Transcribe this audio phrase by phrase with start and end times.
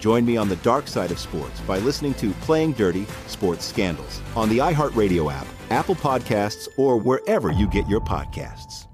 [0.00, 4.20] Join me on the dark side of sports by listening to Playing Dirty Sports Scandals
[4.34, 8.86] on the iHeartRadio app Apple Podcasts, or wherever you get your podcasts.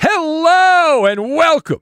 [0.00, 1.80] Hello and welcome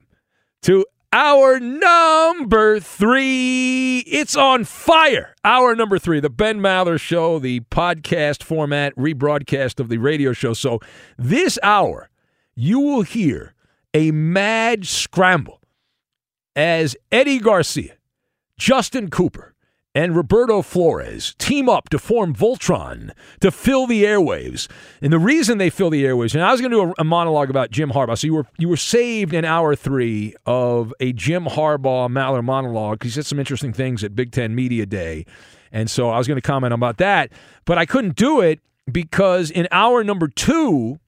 [0.63, 3.99] to our number three.
[4.01, 5.35] It's on fire.
[5.45, 10.55] Our number three, the Ben Maller Show, the podcast format rebroadcast of the radio show.
[10.55, 10.81] So
[11.19, 12.11] this hour,
[12.55, 13.55] you will hear
[13.95, 15.61] a mad scramble
[16.55, 17.97] as Eddie Garcia,
[18.59, 19.53] Justin Cooper,
[19.95, 24.69] and Roberto Flores team up to form Voltron to fill the airwaves.
[25.03, 27.05] And the reason they fill the airwaves, and I was going to do a, a,
[27.05, 28.17] monologue about Jim Harbaugh.
[28.17, 33.01] So you were you were saved in hour three of a Jim Harbaugh Maller monologue.
[33.01, 35.27] Because he said some interesting things at Big Ten Media Day,
[35.71, 37.31] and so I was going to comment about that,
[37.65, 38.61] but I couldn't do it
[38.91, 40.99] because in hour number two,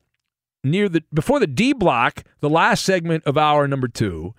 [0.62, 4.34] near the before the D block, the last segment of hour number two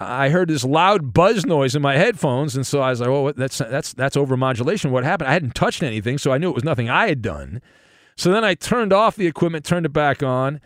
[0.00, 3.32] I heard this loud buzz noise in my headphones, and so I was like, "Oh,
[3.32, 5.28] that's that's that's overmodulation." What happened?
[5.28, 7.60] I hadn't touched anything, so I knew it was nothing I had done.
[8.16, 10.60] So then I turned off the equipment, turned it back on,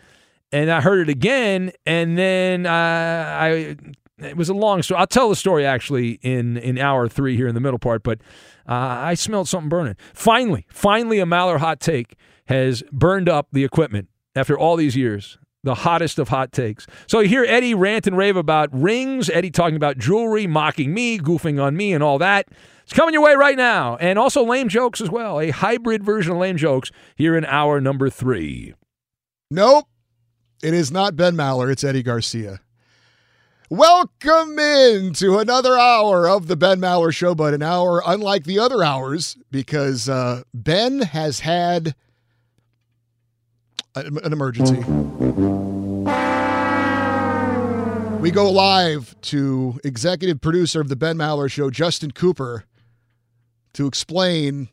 [0.53, 3.75] and I heard it again, and then uh, I
[4.19, 4.99] it was a long story.
[4.99, 8.19] I'll tell the story actually in in hour three here in the middle part, but
[8.69, 9.97] uh, I smelled something burning.
[10.13, 12.15] Finally, finally, a Maller hot take
[12.47, 16.87] has burned up the equipment after all these years the hottest of hot takes.
[17.07, 21.19] So you hear Eddie rant and rave about rings, Eddie talking about jewelry, mocking me,
[21.19, 22.47] goofing on me, and all that.
[22.83, 23.97] It's coming your way right now.
[23.97, 25.39] And also lame jokes as well.
[25.41, 28.75] A hybrid version of lame jokes here in hour number three.
[29.49, 29.87] Nope.
[30.63, 31.71] It is not Ben Maller.
[31.71, 32.61] It's Eddie Garcia.
[33.71, 38.59] Welcome in to another hour of the Ben Maller Show, but an hour unlike the
[38.59, 41.95] other hours because uh, Ben has had
[43.95, 44.77] an emergency.
[48.21, 52.65] We go live to executive producer of the Ben Maller Show, Justin Cooper,
[53.73, 54.69] to explain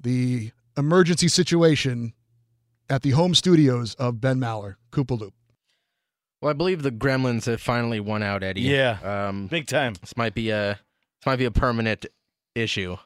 [0.00, 2.12] the emergency situation
[2.90, 5.34] at the home studios of Ben Maller, Koopa Loop.
[6.42, 8.62] Well, I believe the Gremlins have finally won out, Eddie.
[8.62, 9.94] Yeah, um, big time.
[10.00, 10.78] This might be a
[11.20, 12.04] this might be a permanent
[12.54, 12.96] issue.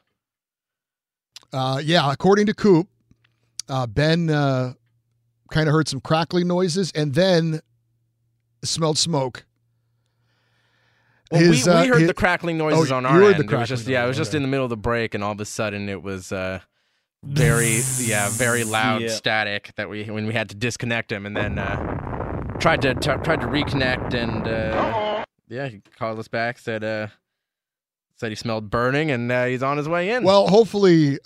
[1.53, 2.87] Uh, yeah, according to Coop,
[3.69, 4.73] uh, Ben uh,
[5.51, 7.61] kind of heard some crackling noises and then
[8.63, 9.45] smelled smoke.
[11.31, 13.35] Well, His, we, we uh, heard his- the crackling noises Oh, on our end.
[13.37, 14.37] the it was just yeah, it was just okay.
[14.37, 16.59] in the middle of the break, and all of a sudden it was uh,
[17.23, 19.09] very yeah, very loud Yeah.
[19.09, 23.11] static that we when we had to disconnect him, and then uh, tried to t-
[23.23, 27.07] tried to reconnect, and uh, yeah, he called us back, said uh,
[28.15, 30.23] said he smelled burning, and uh, he's on his way in.
[30.23, 31.19] Well, hopefully,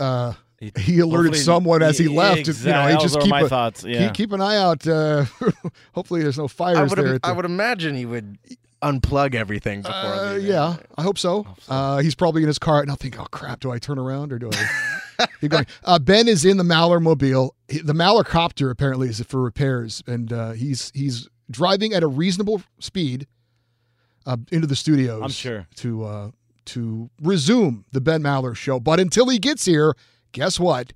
[0.75, 2.39] uh, he alerted someone as he Yeah, left.
[2.47, 2.71] exactly.
[2.71, 4.05] You know, he just keep my a, thoughts, yeah.
[4.07, 4.85] keep, keep an eye out.
[4.87, 5.25] Uh,
[5.93, 7.05] hopefully, there's no fires I would there.
[7.07, 8.37] im- at the- I would imagine he would
[8.81, 9.93] unplug everything before.
[9.95, 11.47] Uh, yeah, I hope so.
[11.69, 14.33] Uh, he's probably in his car and I'll think, oh crap, do I turn around
[14.33, 15.65] or do I keep going?
[15.85, 17.55] Uh, ben is in the Maller mobile.
[17.69, 22.61] The Maller copter apparently is for repairs, and uh, he's he's driving at a reasonable
[22.79, 23.25] speed
[24.25, 25.21] uh, into the studios.
[25.23, 25.65] I'm sure.
[25.77, 26.31] to uh,
[26.65, 28.81] to resume the Ben Maller show.
[28.81, 29.95] But until he gets here,
[30.33, 30.91] guess what?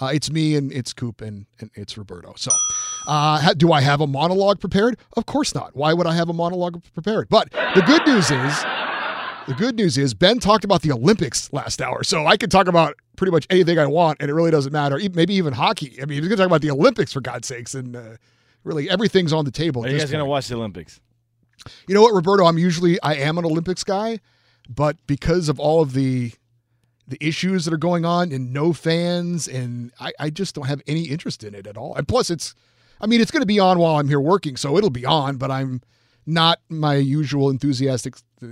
[0.00, 2.32] Uh, it's me and it's Coop and, and it's Roberto.
[2.36, 2.50] So,
[3.08, 4.98] uh, do I have a monologue prepared?
[5.16, 5.74] Of course not.
[5.76, 7.28] Why would I have a monologue prepared?
[7.28, 8.62] But the good news is,
[9.48, 12.68] the good news is Ben talked about the Olympics last hour, so I could talk
[12.68, 15.00] about pretty much anything I want, and it really doesn't matter.
[15.14, 15.98] Maybe even hockey.
[16.00, 18.16] I mean, he's going to talk about the Olympics for God's sakes, and uh,
[18.62, 19.84] really everything's on the table.
[19.84, 21.00] Are you guys gonna watch the Olympics?
[21.88, 22.44] You know what, Roberto?
[22.44, 24.20] I'm usually I am an Olympics guy,
[24.68, 26.32] but because of all of the
[27.08, 30.82] the issues that are going on and no fans, and I, I just don't have
[30.86, 31.94] any interest in it at all.
[31.96, 32.54] And plus, it's
[33.00, 35.36] I mean, it's going to be on while I'm here working, so it'll be on.
[35.36, 35.80] But I'm
[36.26, 38.46] not my usual enthusiastic uh,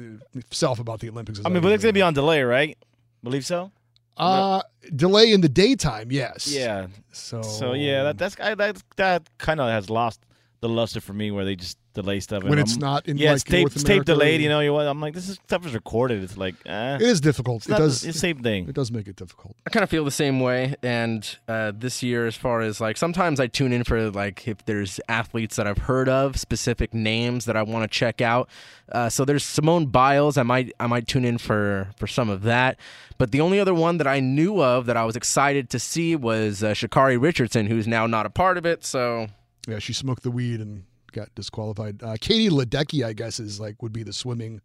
[0.50, 1.40] self about the Olympics.
[1.44, 2.76] I mean, but it's gonna be on delay, right?
[3.22, 3.70] Believe so.
[4.16, 4.62] uh,
[4.94, 6.10] delay in the daytime.
[6.10, 6.46] Yes.
[6.50, 6.86] Yeah.
[7.12, 10.20] So So yeah, that that's I- that that kind of has lost
[10.60, 12.42] the luster for me, where they just delay stuff.
[12.42, 14.40] and When it's I'm- not in, yeah, like, it's tape, North it's tape delayed.
[14.40, 16.22] You know, you I'm like, this is stuff is recorded.
[16.22, 17.56] It's like, eh, it is difficult.
[17.58, 18.02] It's It not does.
[18.02, 18.68] the, it's same thing.
[18.68, 19.56] It does make it difficult.
[19.66, 20.76] I kind of feel the same way.
[20.82, 24.64] And uh, this year, as far as like, sometimes I tune in for like if
[24.66, 28.48] there's athletes that I've heard of, specific names that I want to check out.
[28.92, 30.38] Uh, so there's Simone Biles.
[30.38, 32.78] I might I might tune in for for some of that.
[33.18, 36.14] But the only other one that I knew of that I was excited to see
[36.14, 38.84] was uh, Sha'Carri Richardson, who's now not a part of it.
[38.84, 39.28] So
[39.66, 40.84] Yeah, she smoked the weed and
[41.16, 42.02] got disqualified.
[42.02, 44.60] Uh, Katie Ledecky, I guess, is like would be the swimming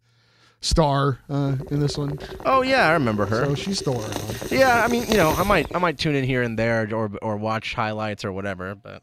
[0.60, 2.18] star uh, in this one.
[2.46, 3.46] oh yeah, I remember her.
[3.46, 4.50] So she's still around.
[4.50, 7.10] yeah, I mean you know I might I might tune in here and there or
[7.20, 8.74] or watch highlights or whatever.
[8.74, 9.02] But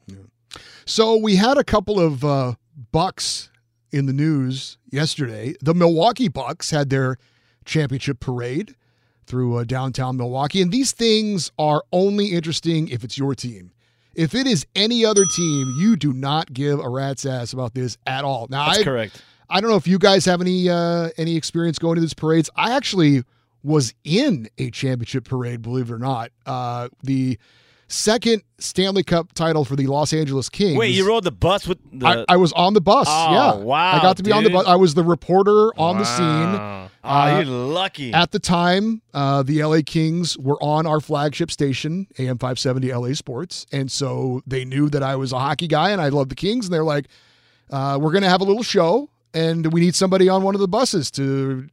[0.86, 2.54] So we had a couple of uh,
[2.92, 3.50] Bucks
[3.92, 5.56] in the news yesterday.
[5.62, 7.18] The Milwaukee Bucks had their
[7.66, 8.76] championship parade
[9.26, 13.72] through uh, downtown Milwaukee, and these things are only interesting if it's your team.
[14.20, 17.98] If it is any other team, you do not give a rat's ass about this
[18.06, 18.48] at all.
[18.50, 19.24] Now, That's I, correct.
[19.50, 22.50] I don't know if you guys have any uh, any experience going to these parades.
[22.54, 23.24] I actually
[23.64, 26.32] was in a championship parade, believe it or not.
[26.46, 27.40] Uh, the
[27.90, 30.78] second Stanley Cup title for the Los Angeles Kings.
[30.78, 32.08] Wait, you rode the bus with the?
[32.08, 33.08] I, I was on the bus.
[33.10, 34.66] Oh, yeah, wow, I got to be on the bus.
[34.66, 36.54] I was the reporter on the scene.
[36.54, 36.90] Wow.
[37.04, 38.14] oh, uh, you're lucky.
[38.14, 43.14] At the time, uh, the LA Kings were on our flagship station, AM 570 LA
[43.14, 43.66] Sports.
[43.72, 46.66] And so they knew that I was a hockey guy and I love the Kings.
[46.66, 47.08] And they're like,
[47.70, 50.62] uh, we're going to have a little show and we need somebody on one of
[50.62, 51.68] the buses to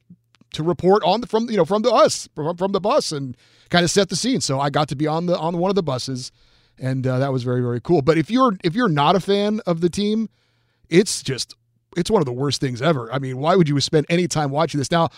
[0.53, 3.37] to report on the from you know from the us from, from the bus and
[3.71, 4.41] kind of set the scene.
[4.41, 6.33] So I got to be on the on one of the buses,
[6.79, 8.03] and uh, that was very very cool.
[8.03, 10.29] But if you're if you're not a fan of the team,
[10.89, 11.55] it's just
[11.97, 13.13] it's one of the worst things ever.
[13.13, 14.91] I mean, why would you spend any time watching this?
[14.91, 15.09] Now,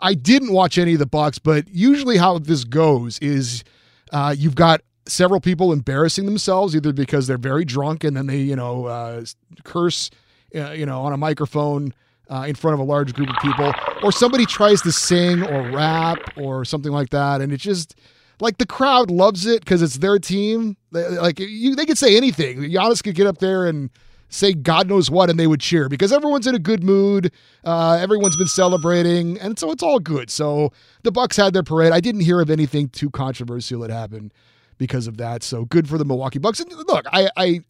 [0.00, 3.64] I didn't watch any of the Bucks, but usually how this goes is
[4.12, 8.38] uh, you've got several people embarrassing themselves either because they're very drunk and then they
[8.38, 9.24] you know uh,
[9.64, 10.10] curse
[10.54, 11.94] uh, you know on a microphone
[12.28, 15.70] uh, in front of a large group of people or somebody tries to sing or
[15.70, 17.96] rap or something like that and it just
[18.40, 20.76] like the crowd loves it because it's their team.
[20.90, 22.60] Like you, they could say anything.
[22.60, 23.90] Giannis could get up there and
[24.28, 27.32] say God knows what, and they would cheer because everyone's in a good mood.
[27.64, 30.30] Uh, everyone's been celebrating, and so it's all good.
[30.30, 31.92] So the Bucks had their parade.
[31.92, 34.34] I didn't hear of anything too controversial that happened
[34.78, 35.42] because of that.
[35.42, 36.60] So good for the Milwaukee Bucks.
[36.60, 37.60] And look, I I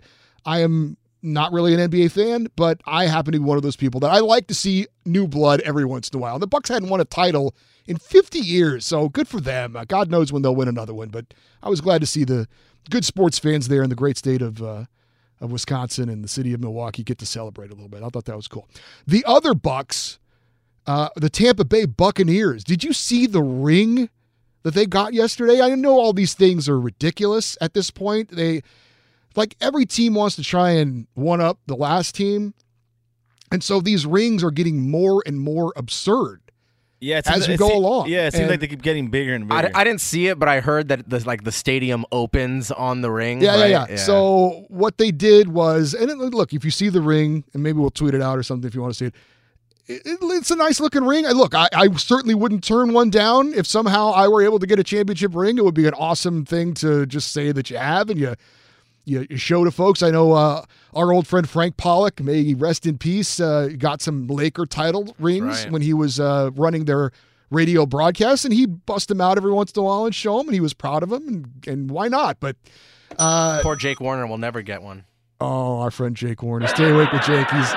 [0.44, 0.96] I am
[1.26, 4.11] not really an NBA fan, but I happen to be one of those people that
[4.11, 6.38] I like to see new blood every once in a while.
[6.38, 7.54] The Bucks hadn't won a title
[7.87, 9.76] in 50 years, so good for them.
[9.76, 11.26] Uh, God knows when they'll win another one, but
[11.62, 12.49] I was glad to see the
[12.90, 14.85] good sports fans there in the great state of uh,
[15.40, 18.02] of Wisconsin and the city of Milwaukee get to celebrate a little bit.
[18.02, 18.68] I thought that was cool.
[19.06, 20.18] The other Bucks,
[20.87, 22.64] uh, the Tampa Bay Buccaneers.
[22.64, 24.09] Did you see the ring
[24.62, 25.61] that they got yesterday?
[25.61, 28.30] I know all these things are ridiculous at this point.
[28.30, 28.62] They
[29.37, 32.55] like every team wants to try and one up the last team.
[33.52, 36.40] And so these rings are getting more and more absurd.
[36.99, 38.09] Yeah, it as seems- we it go seem- along.
[38.09, 39.71] Yeah, it seems And- like they keep getting bigger and bigger.
[39.75, 43.11] I didn't see it, but I heard that the like the stadium opens on the
[43.11, 43.43] ring.
[43.43, 43.71] Yeah, right?
[43.71, 47.45] yeah, yeah, So what they did was, and it, look, if you see the ring,
[47.52, 49.14] and maybe we'll tweet it out or something if you want to see it.
[49.88, 51.26] it, it- it's a nice looking ring.
[51.26, 54.66] I look, I, I certainly wouldn't turn one down if somehow I were able to
[54.66, 55.59] get a championship ring.
[55.59, 58.35] It would be an awesome thing to just say that you have and you
[59.06, 60.02] you, you show to folks.
[60.02, 64.02] I know uh, our old friend Frank Pollock, may he rest in peace, uh, got
[64.02, 65.70] some Laker title rings right.
[65.70, 67.12] when he was uh, running their
[67.50, 70.48] radio broadcast, and he'd bust them out every once in a while and show them,
[70.48, 72.38] and he was proud of them, and, and why not?
[72.40, 72.56] But
[73.18, 75.04] uh, Poor Jake Warner will never get one.
[75.40, 76.66] Oh, our friend Jake Warner.
[76.66, 77.48] Stay awake with Jake.
[77.50, 77.75] He's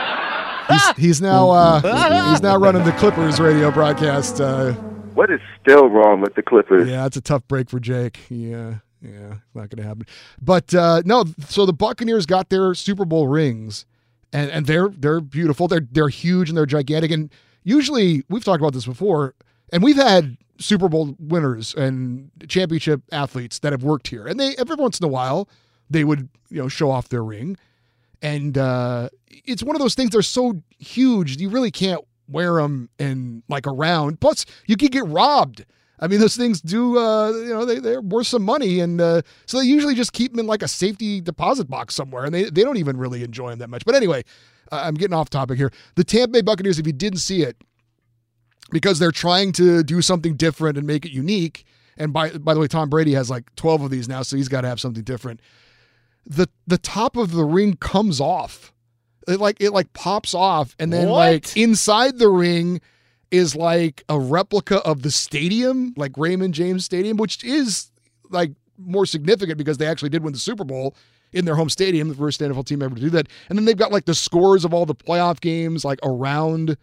[0.70, 4.40] he's, he's now uh, he's now running the Clippers radio broadcast.
[4.42, 4.72] Uh,
[5.14, 6.88] What is still wrong with the Clippers?
[6.88, 8.20] yeah, it's a tough break for Jake.
[8.30, 10.06] Yeah, yeah, not going to happen.
[10.42, 13.86] But uh, no, so the Buccaneers got their Super Bowl rings,
[14.34, 15.68] and and they're they're beautiful.
[15.68, 17.12] They're they're huge and they're gigantic.
[17.12, 17.32] And
[17.64, 19.36] usually we've talked about this before,
[19.72, 24.56] and we've had Super Bowl winners and championship athletes that have worked here, and they
[24.58, 25.48] every once in a while
[25.90, 27.58] they would you know show off their ring,
[28.22, 30.12] and uh, it's one of those things.
[30.12, 34.20] They're so huge, you really can't wear them and like around.
[34.20, 35.66] Plus, you could get robbed.
[36.02, 38.80] I mean, those things do, uh, you know, they, they're worth some money.
[38.80, 42.24] And uh, so they usually just keep them in like a safety deposit box somewhere.
[42.26, 43.84] And they, they don't even really enjoy them that much.
[43.86, 44.24] But anyway,
[44.72, 45.72] uh, I'm getting off topic here.
[45.96, 47.58] The Tampa Bay Buccaneers, if you didn't see it,
[48.72, 51.66] because they're trying to do something different and make it unique.
[51.98, 54.48] And by by the way, Tom Brady has like 12 of these now, so he's
[54.48, 55.42] got to have something different.
[56.26, 58.72] The the top of the ring comes off.
[59.28, 61.18] It like it like pops off and then What?
[61.18, 62.80] like inside the ring
[63.32, 67.92] is like a replica of the stadium, like Raymond James Stadium, which is
[68.30, 70.96] like more significant because they actually did win the Super Bowl
[71.32, 73.28] in their home stadium, the first NFL team ever to do that.
[73.50, 76.76] And then they've got like the scores of all the playoff games like around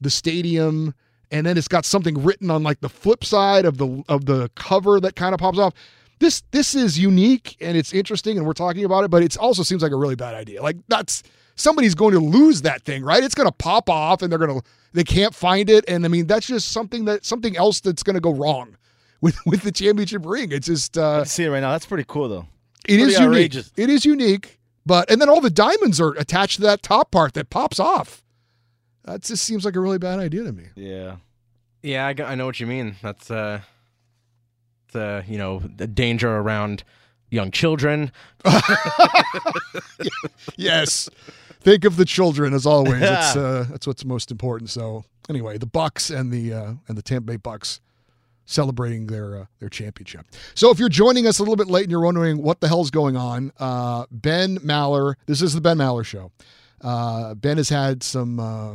[0.00, 0.94] the stadium
[1.30, 4.50] and then it's got something written on like the flip side of the of the
[4.54, 5.74] cover that kind of pops off.
[6.20, 9.62] This this is unique and it's interesting and we're talking about it, but it also
[9.62, 10.62] seems like a really bad idea.
[10.62, 11.22] Like that's
[11.58, 13.22] somebody's going to lose that thing, right?
[13.22, 16.08] It's going to pop off and they're going to they can't find it and I
[16.08, 18.76] mean that's just something that something else that's going to go wrong
[19.20, 20.52] with with the championship ring.
[20.52, 21.72] It's just uh I see it right now.
[21.72, 22.46] That's pretty cool though.
[22.88, 23.26] it is Pretty unique.
[23.28, 23.72] outrageous.
[23.76, 27.34] It is unique, but and then all the diamonds are attached to that top part
[27.34, 28.24] that pops off.
[29.04, 30.64] That just seems like a really bad idea to me.
[30.74, 31.16] Yeah.
[31.82, 32.96] Yeah, I know what you mean.
[33.02, 33.60] That's uh,
[34.86, 36.82] it's, uh, you know, the danger around
[37.30, 38.10] young children.
[40.56, 41.08] yes.
[41.60, 43.02] Think of the children as always.
[43.02, 44.70] It's uh, that's what's most important.
[44.70, 47.80] So anyway, the Bucks and the uh, and the Tampa Bay Bucks
[48.46, 50.26] celebrating their uh, their championship.
[50.54, 52.90] So if you're joining us a little bit late and you're wondering what the hell's
[52.90, 55.14] going on, uh, Ben Maller.
[55.26, 56.32] This is the Ben Maller show.
[56.80, 58.40] Uh, ben has had some.
[58.40, 58.74] Uh,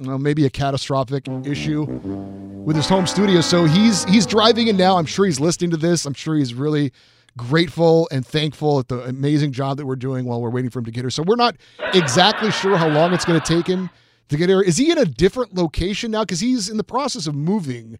[0.00, 3.40] well, maybe a catastrophic issue with his home studio.
[3.40, 4.96] So he's he's driving in now.
[4.96, 6.06] I'm sure he's listening to this.
[6.06, 6.92] I'm sure he's really
[7.38, 10.84] grateful and thankful at the amazing job that we're doing while we're waiting for him
[10.84, 11.10] to get here.
[11.10, 11.56] So we're not
[11.94, 13.88] exactly sure how long it's going to take him
[14.28, 14.60] to get here.
[14.60, 16.22] Is he in a different location now?
[16.24, 17.98] Because he's in the process of moving.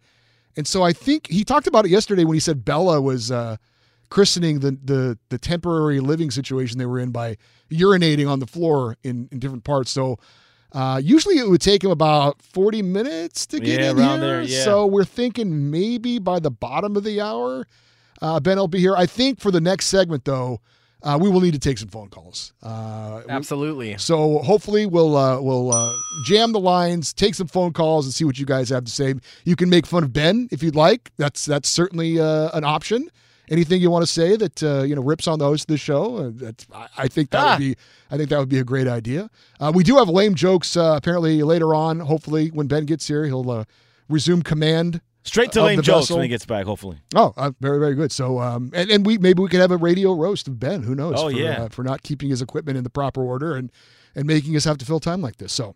[0.57, 3.57] And so I think he talked about it yesterday when he said Bella was uh,
[4.11, 7.37] christening the, the the temporary living situation they were in by
[7.71, 9.91] urinating on the floor in, in different parts.
[9.91, 10.19] So
[10.73, 14.19] uh, usually it would take him about 40 minutes to get Yeah, in here.
[14.19, 14.65] there, yeah.
[14.65, 17.67] So we're thinking maybe by the bottom of the hour,
[18.21, 18.95] uh, Ben will be here.
[18.97, 20.61] I think for the next segment, though,
[21.03, 22.53] uh, we will need to take some phone calls.
[22.63, 23.97] Uh, we- Absolutely.
[23.99, 25.93] so hopefully we'll uh, we'll uh,
[26.27, 29.15] jam the lines, take some phone calls, and see what you guys have to say.
[29.45, 31.11] You can make fun of Ben if you'd like.
[31.17, 33.09] That's that's certainly uh, an option.
[33.51, 35.79] Anything you want to say that uh, you know rips on the host of the
[35.79, 36.17] show?
[36.17, 37.51] Uh, that's, I, I think that Ah.
[37.53, 37.77] would be
[38.11, 39.31] I think that would be a great idea.
[39.61, 42.01] Uh, we do have lame jokes uh, apparently later on.
[42.01, 43.65] Hopefully when Ben gets here, he'll uh,
[44.09, 46.17] resume command Straight to lame jokes vessel.
[46.17, 46.99] when he gets back, hopefully.
[47.15, 48.11] Oh, uh, very, very good.
[48.11, 50.83] So, um, and, and we maybe we could have a radio roast of Ben.
[50.83, 51.15] Who knows?
[51.17, 51.65] Oh, for, yeah.
[51.65, 53.71] uh, for not keeping his equipment in the proper order and
[54.15, 55.53] and making us have to fill time like this.
[55.53, 55.75] So,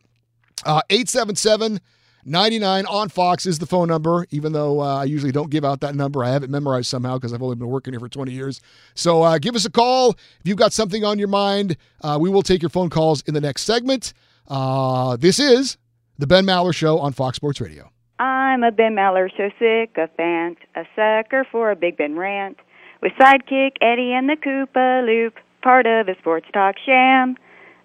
[0.65, 1.81] uh, eight seven seven.
[2.25, 5.81] 99 on Fox is the phone number, even though uh, I usually don't give out
[5.81, 6.23] that number.
[6.23, 8.61] I have it memorized somehow because I've only been working here for 20 years.
[8.95, 10.11] So uh, give us a call.
[10.11, 13.35] If you've got something on your mind, uh, we will take your phone calls in
[13.35, 14.13] the next segment.
[14.47, 15.79] Uh, this is
[16.19, 17.92] The Ben Maller Show on Fox Sports Radio.
[18.23, 22.57] I'm a Ben Maller so fant, a sucker for a Big Ben rant.
[23.03, 27.37] With sidekick Eddie and the Koopa Loop, part of a sports talk sham.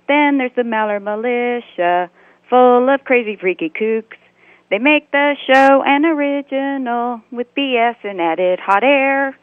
[0.08, 2.12] Then there's the Maller Militia,
[2.52, 4.18] full of crazy freaky kooks.
[4.70, 9.36] They make the show an original with BS and added hot air.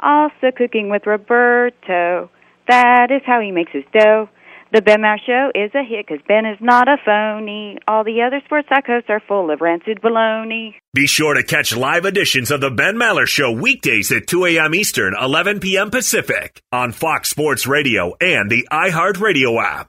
[0.00, 2.30] Also cooking with Roberto.
[2.68, 4.30] That is how he makes his dough.
[4.70, 7.78] The Ben Maller Show is a hit because Ben is not a phony.
[7.88, 10.74] All the other sports hosts are full of rancid baloney.
[10.92, 14.74] Be sure to catch live editions of the Ben Maller Show weekdays at 2 a.m.
[14.74, 15.90] Eastern, 11 p.m.
[15.90, 19.88] Pacific on Fox Sports Radio and the iHeartRadio app.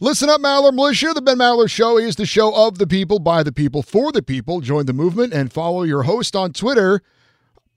[0.00, 1.12] Listen up, Maller Militia.
[1.12, 4.22] The Ben Maller Show is the show of the people, by the people, for the
[4.22, 4.60] people.
[4.60, 7.02] Join the movement and follow your host on Twitter.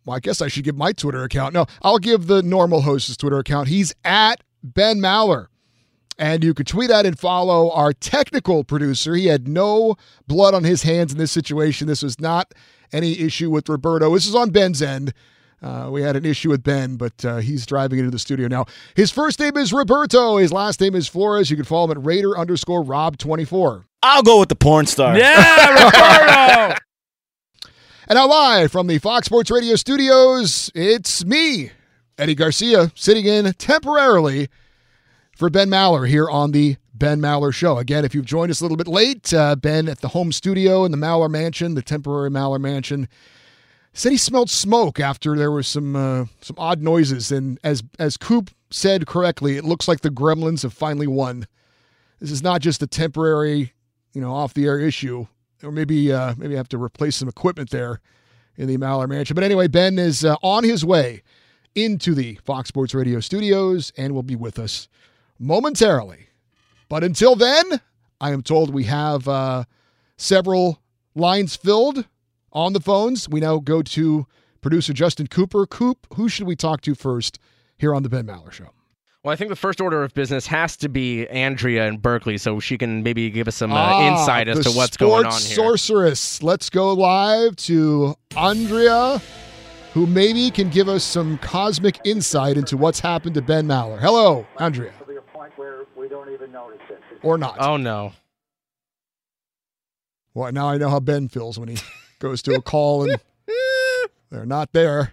[0.05, 1.55] Well, I guess I should give my Twitter account.
[1.55, 3.69] No, I'll give the normal host's Twitter account.
[3.69, 5.47] He's at Ben Maller.
[6.19, 9.15] And you could tweet that and follow our technical producer.
[9.15, 9.95] He had no
[10.27, 11.87] blood on his hands in this situation.
[11.87, 12.53] This was not
[12.93, 14.13] any issue with Roberto.
[14.13, 15.11] This is on Ben's end.
[15.61, 18.65] Uh, we had an issue with Ben, but uh, he's driving into the studio now.
[18.95, 20.37] His first name is Roberto.
[20.37, 21.51] His last name is Flores.
[21.51, 23.83] You can follow him at Raider underscore Rob24.
[24.01, 25.17] I'll go with the porn star.
[25.17, 26.75] Yeah, Roberto.
[28.07, 31.71] And now, live from the Fox Sports Radio studios, it's me,
[32.17, 34.49] Eddie Garcia, sitting in temporarily
[35.33, 37.77] for Ben Maller here on the Ben Maller Show.
[37.77, 40.83] Again, if you've joined us a little bit late, uh, Ben at the home studio
[40.83, 43.07] in the Maller Mansion, the temporary Maller Mansion,
[43.93, 47.31] said he smelled smoke after there was some uh, some odd noises.
[47.31, 51.47] And as as Coop said correctly, it looks like the Gremlins have finally won.
[52.19, 53.73] This is not just a temporary,
[54.13, 55.27] you know, off the air issue,
[55.63, 57.99] or maybe uh, maybe I have to replace some equipment there
[58.57, 59.35] in the Maller Mansion.
[59.35, 61.23] But anyway, Ben is uh, on his way
[61.75, 64.87] into the Fox Sports Radio studios and will be with us
[65.39, 66.27] momentarily.
[66.89, 67.81] But until then,
[68.19, 69.63] I am told we have uh,
[70.17, 70.81] several
[71.15, 72.05] lines filled
[72.51, 73.27] on the phones.
[73.29, 74.25] We now go to
[74.61, 75.65] producer Justin Cooper.
[75.65, 77.39] Coop, who should we talk to first
[77.77, 78.69] here on the Ben Maller Show?
[79.23, 82.59] Well, I think the first order of business has to be Andrea in Berkeley, so
[82.59, 85.55] she can maybe give us some uh, Ah, insight as to what's going on here.
[85.55, 86.41] Sorceress.
[86.41, 89.21] Let's go live to Andrea,
[89.93, 93.99] who maybe can give us some cosmic insight into what's happened to Ben Maller.
[93.99, 94.91] Hello, Andrea.
[95.05, 96.99] To the point where we don't even notice it.
[97.21, 97.57] Or not.
[97.59, 98.13] Oh no.
[100.33, 101.77] Well, now I know how Ben feels when he
[102.21, 103.19] goes to a call and
[104.31, 105.11] they're not there.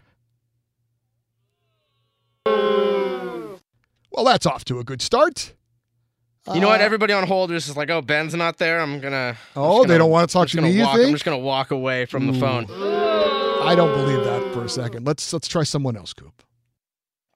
[2.47, 5.55] Well, that's off to a good start.
[6.53, 6.81] You know what?
[6.81, 8.81] Uh, Everybody on hold is just like, "Oh, Ben's not there.
[8.81, 11.25] I'm gonna." I'm Oh, they gonna- don't wanna talk to me, you walk- I'm just
[11.25, 12.65] gonna walk away from the phone.
[12.71, 15.07] I don't believe that for a second.
[15.07, 16.43] Let's let's try someone else, Coop.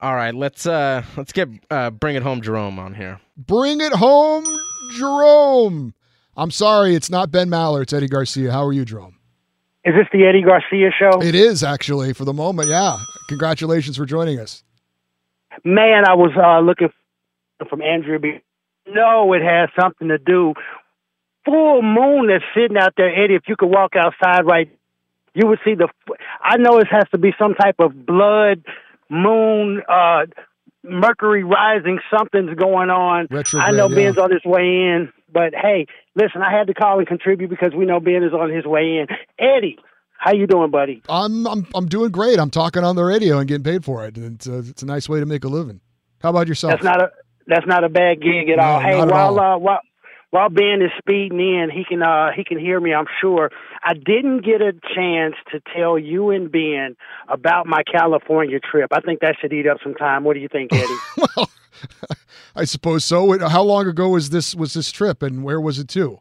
[0.01, 3.19] All right, let's uh let's get uh bring it home, Jerome, on here.
[3.37, 4.45] Bring it home,
[4.93, 5.93] Jerome.
[6.35, 7.83] I'm sorry, it's not Ben Maller.
[7.83, 8.51] It's Eddie Garcia.
[8.51, 9.17] How are you, Jerome?
[9.85, 11.21] Is this the Eddie Garcia show?
[11.21, 12.69] It is actually for the moment.
[12.69, 12.97] Yeah.
[13.27, 14.63] Congratulations for joining us.
[15.63, 16.89] Man, I was uh, looking
[17.69, 18.19] from Andrea.
[18.19, 18.39] B.
[18.87, 20.53] No, it has something to do.
[21.45, 23.35] Full moon that's sitting out there, Eddie.
[23.35, 24.69] If you could walk outside right,
[25.33, 25.89] you would see the.
[26.41, 28.63] I know it has to be some type of blood
[29.09, 30.25] moon, uh,
[30.83, 31.99] Mercury rising.
[32.15, 33.27] Something's going on.
[33.29, 33.95] Retrograde, I know yeah.
[33.95, 37.73] Ben's on his way in, but hey, listen, I had to call and contribute because
[37.75, 39.07] we know Ben is on his way in.
[39.39, 39.77] Eddie,
[40.17, 41.01] how you doing, buddy?
[41.09, 42.39] I'm I'm I'm doing great.
[42.39, 44.15] I'm talking on the radio and getting paid for it.
[44.17, 45.81] And It's a, it's a nice way to make a living.
[46.21, 46.73] How about yourself?
[46.73, 47.11] That's not a
[47.47, 48.79] that's not a bad gig at No, all.
[48.79, 49.39] Hey, while all.
[49.39, 49.79] uh while
[50.29, 53.51] while Ben is speeding in, he can uh he can hear me, I'm sure.
[53.83, 56.95] I didn't get a chance to tell you and Ben
[57.27, 58.91] about my California trip.
[58.93, 60.23] I think that should eat up some time.
[60.23, 60.85] What do you think, Eddie?
[61.35, 61.49] well,
[62.55, 63.37] I suppose so.
[63.47, 66.19] How long ago was this was this trip, and where was it to?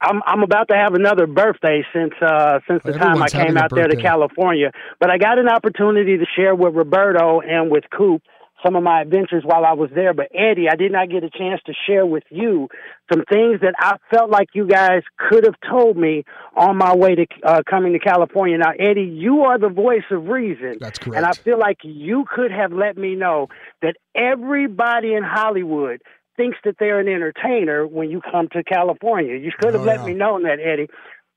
[0.00, 3.70] I'm I'm about to have another birthday since uh since the time I came out
[3.74, 3.96] there to.
[3.96, 4.72] California.
[4.98, 8.22] But I got an opportunity to share with Roberto and with Coop
[8.64, 10.12] some of my adventures while I was there.
[10.14, 12.68] But Eddie, I did not get a chance to share with you
[13.12, 16.24] some things that I felt like you guys could have told me
[16.56, 18.58] on my way to uh, coming to California.
[18.58, 20.78] Now, Eddie, you are the voice of reason.
[20.80, 21.16] That's correct.
[21.16, 23.48] And I feel like you could have let me know
[23.82, 26.02] that everybody in Hollywood
[26.36, 29.36] thinks that they're an entertainer when you come to California.
[29.36, 30.06] You could have Oh, let yeah.
[30.06, 30.88] me know that, Eddie.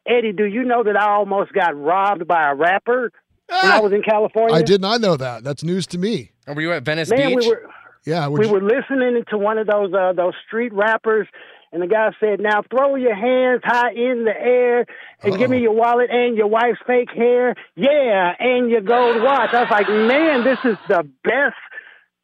[0.08, 3.12] Eddie, do you know that I almost got robbed by a rapper
[3.62, 4.56] when I was in California?
[4.56, 5.44] I did not know that.
[5.44, 6.32] That's news to me.
[6.48, 7.46] And Were you at Venice Man, Beach?
[7.46, 7.70] we were
[8.06, 11.28] Yeah, we were listening to one of those uh, those street rappers,
[11.72, 14.86] and the guy said, "Now throw your hands high in the air
[15.22, 19.54] and give me your wallet and your wife's fake hair, yeah, and your gold watch."
[19.54, 21.56] I was like, "Man, this is the best."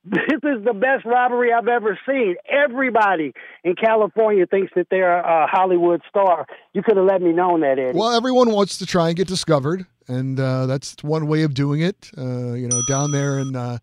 [0.06, 2.36] This is the best robbery I've ever seen.
[2.50, 3.34] Everybody
[3.66, 6.48] in California thinks that they're a Hollywood star.
[6.74, 7.98] You could have let me know that, Eddie.
[7.98, 11.80] Well, everyone wants to try and get discovered, and uh, that's one way of doing
[11.82, 12.10] it.
[12.18, 13.78] Uh, you know, down there in uh,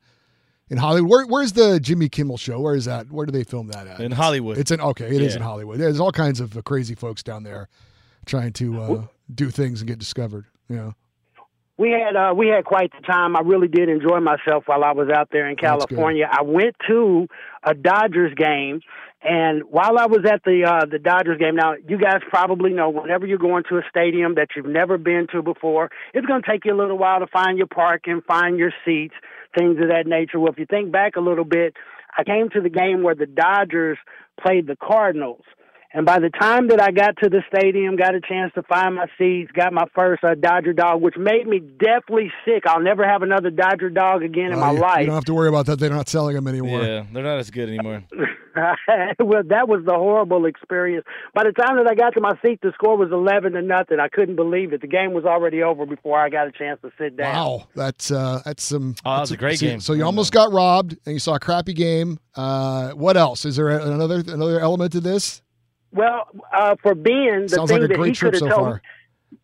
[0.68, 1.10] in Hollywood.
[1.10, 2.60] Where, where's the Jimmy Kimmel show?
[2.60, 3.10] Where is that?
[3.10, 4.00] Where do they film that at?
[4.00, 4.58] In Hollywood.
[4.58, 5.06] It's in okay.
[5.06, 5.38] It is Yeah.
[5.38, 5.78] in Hollywood.
[5.78, 7.68] There's all kinds of uh, crazy folks down there
[8.26, 9.02] trying to uh,
[9.34, 10.44] do things and get discovered.
[10.68, 10.94] You know.
[11.78, 13.36] We had uh, we had quite the time.
[13.36, 16.26] I really did enjoy myself while I was out there in California.
[16.30, 17.28] I went to
[17.62, 18.80] a Dodgers game,
[19.22, 22.90] and while I was at the uh, the Dodgers game, now you guys probably know
[22.90, 26.48] whenever you're going to a stadium that you've never been to before, it's going to
[26.48, 29.14] take you a little while to find your parking, find your seats,
[29.58, 30.38] things of that nature.
[30.38, 31.74] Well, if you think back a little bit,
[32.16, 33.98] I came to the game where the Dodgers
[34.40, 35.44] played the Cardinals.
[35.92, 38.96] And by the time that I got to the stadium, got a chance to find
[38.96, 42.64] my seats, got my first uh, Dodger dog, which made me deathly sick.
[42.66, 45.00] I'll never have another Dodger dog again in Well, my you, life.
[45.00, 45.78] you don't have to worry about that.
[45.78, 46.82] They're not selling them anymore.
[46.82, 48.02] Yeah, they're not as good anymore.
[49.18, 51.04] well, that was the horrible experience.
[51.34, 53.98] By the time that I got to my seat, the score was eleven to nothing.
[54.00, 54.80] I couldn't believe it.
[54.80, 57.34] The game was already over before I got a chance to sit down.
[57.34, 58.94] Wow, that's uh, that's some.
[59.04, 59.80] Oh, that that's was a great so- game.
[59.80, 62.18] So you almost got robbed, and you saw a crappy game.
[62.34, 63.44] Uh, what else?
[63.44, 65.42] Is there another another element to this?
[65.96, 68.82] Well, uh, for Ben, the Sounds thing like that he could have so told far.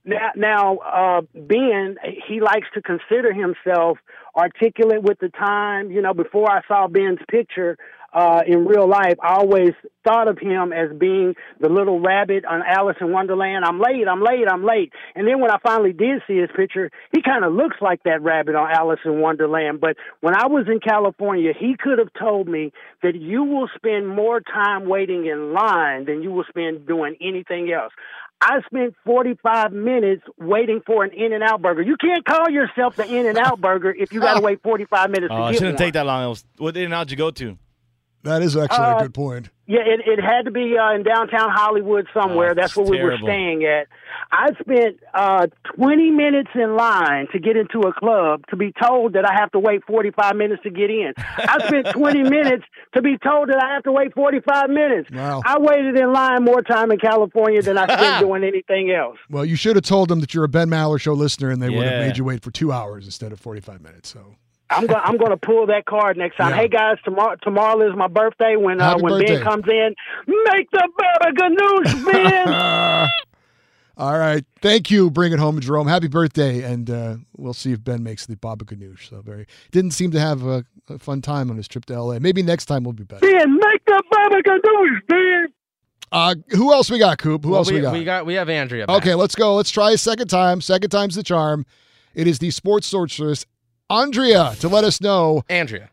[0.05, 1.97] now, now uh, Ben,
[2.29, 3.99] he likes to consider himself
[4.37, 5.91] articulate with the time.
[5.91, 7.79] You know, before I saw Ben's picture
[8.13, 9.73] uh, in real life, I always
[10.05, 13.65] thought of him as being the little rabbit on Alice in Wonderland.
[13.65, 14.93] I'm late, I'm late, I'm late.
[15.15, 18.21] And then when I finally did see his picture, he kind of looks like that
[18.23, 19.81] rabbit on Alice in Wonderland.
[19.81, 22.73] But when I was in California, he could have told me
[23.03, 27.73] that you will spend more time waiting in line than you will spend doing anything
[27.73, 27.93] else.
[28.45, 31.81] I spent 45 minutes waiting for an In and Out burger.
[31.83, 35.11] You can't call yourself the In and Out burger if you got to wait 45
[35.11, 35.79] minutes Oh, to it shouldn't one.
[35.79, 36.29] take that long.
[36.29, 37.57] Was, what in and out did you go to?
[38.25, 39.51] That is actually Uh, a good point.
[39.67, 42.51] Yeah, it, it had to be uh, in downtown Hollywood somewhere.
[42.51, 43.87] Oh, That's where we were staying at.
[44.31, 49.15] I spent uh, 20 minutes in line to get into a club to be told
[49.15, 51.15] that I have to wait 45 minutes to get in.
[51.17, 55.11] I spent 20 minutes to be told that I have to wait 45 minutes.
[55.11, 55.43] Wow.
[55.47, 59.17] I waited in line more time in California than I spent doing anything else.
[59.31, 61.71] Well, you should have told them that you're a Ben Maller show listener, and they
[61.71, 64.09] would have made you wait for two hours instead of 45 minutes.
[64.11, 64.35] So
[64.73, 65.01] I'm going.
[65.05, 66.51] I'm going to pull that card next time.
[66.51, 66.57] Yeah.
[66.57, 68.57] Hey guys, tomorrow tomorrow is my birthday.
[68.57, 69.37] When uh, when birthday.
[69.37, 69.95] Ben comes in,
[70.27, 73.09] make the better ganoush, Ben.
[73.99, 74.45] All right.
[74.63, 75.11] Thank you.
[75.11, 75.87] Bring it home, Jerome.
[75.87, 76.63] Happy birthday.
[76.63, 79.09] And uh, we'll see if Ben makes the Baba Ganoush.
[79.11, 82.19] So very didn't seem to have a, a fun time on his trip to LA.
[82.19, 83.21] Maybe next time we'll be better.
[83.21, 85.47] ben, make the better ganoush, Ben.
[86.11, 87.45] Uh, who else we got, Coop?
[87.45, 87.93] Who Well, else we, we, got?
[87.93, 88.87] we got we have Andrea.
[88.87, 88.97] Back.
[88.97, 89.55] Okay, let's go.
[89.57, 90.61] Let's try a second time.
[90.63, 91.65] Second time's the charm.
[92.15, 93.47] It is the sports sorceress,
[93.93, 95.43] Andrea, to let us know.
[95.49, 95.91] Andrea.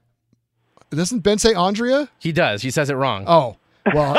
[0.89, 2.09] Doesn't Ben say Andrea?
[2.19, 2.61] He does.
[2.61, 3.25] He says it wrong.
[3.27, 3.57] Oh,
[3.93, 4.13] well,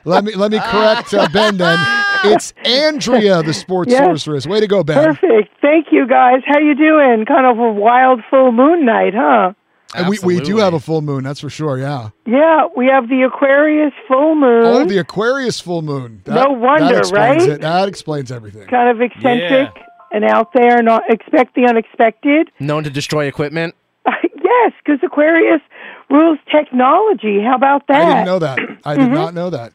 [0.04, 1.78] let me let me correct uh, Ben then.
[2.22, 4.04] It's Andrea, the sports Yes.
[4.04, 4.46] sorceress.
[4.46, 5.02] Way to go, Ben.
[5.16, 5.54] Perfect.
[5.62, 6.42] Thank you, guys.
[6.46, 7.24] How you doing?
[7.24, 9.54] Kind of a wild full moon night, huh?
[9.94, 11.78] And we, we do have a full moon, that's for sure.
[11.78, 12.10] Yeah.
[12.26, 14.62] Yeah, we have the Aquarius full moon.
[14.66, 16.20] Oh, the Aquarius full moon.
[16.26, 17.48] That, No wonder, that explains right?
[17.52, 17.60] It.
[17.62, 18.66] That explains everything.
[18.68, 19.70] kind of eccentric
[20.12, 22.50] and out there, not expect the unexpected.
[22.58, 23.74] Known to destroy equipment.
[24.06, 25.60] yes, because Aquarius
[26.08, 27.40] rules technology.
[27.42, 28.02] How about that?
[28.02, 28.58] I didn't know that.
[28.84, 29.14] I did Mhm.
[29.14, 29.72] not know that.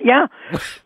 [0.00, 0.26] Yeah,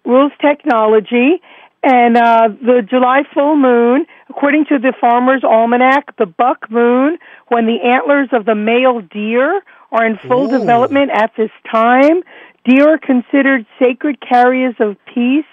[0.05, 1.41] rules technology.
[1.83, 7.17] And uh, the July full moon, according to the Farmer's Almanac, the buck moon,
[7.49, 10.59] when the antlers of the male deer are in full Ooh.
[10.59, 12.23] development at this time,
[12.67, 15.47] deer are considered sacred carriers of peace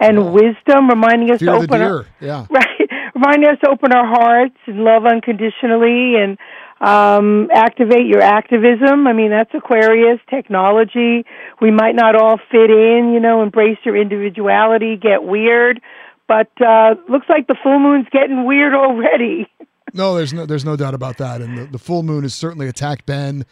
[0.00, 1.94] and wisdom, reminding us Fear to the open deer.
[1.98, 2.46] our, Yeah.
[2.50, 2.73] right,
[3.14, 6.38] reminding us to open our hearts and love unconditionally and
[6.80, 9.06] um, activate your activism.
[9.06, 11.24] I mean, that's Aquarius technology.
[11.60, 15.80] We might not all fit in, you know, embrace your individuality, get weird,
[16.26, 19.48] but uh, looks like the full moon's getting weird already.
[19.96, 21.40] No, there's no there's no doubt about that.
[21.40, 23.46] And the, the full moon has certainly attacked Ben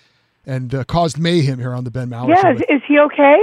[0.45, 2.51] and uh, caused mayhem here on the Ben Maller yeah, show.
[2.51, 3.39] is, is he okay?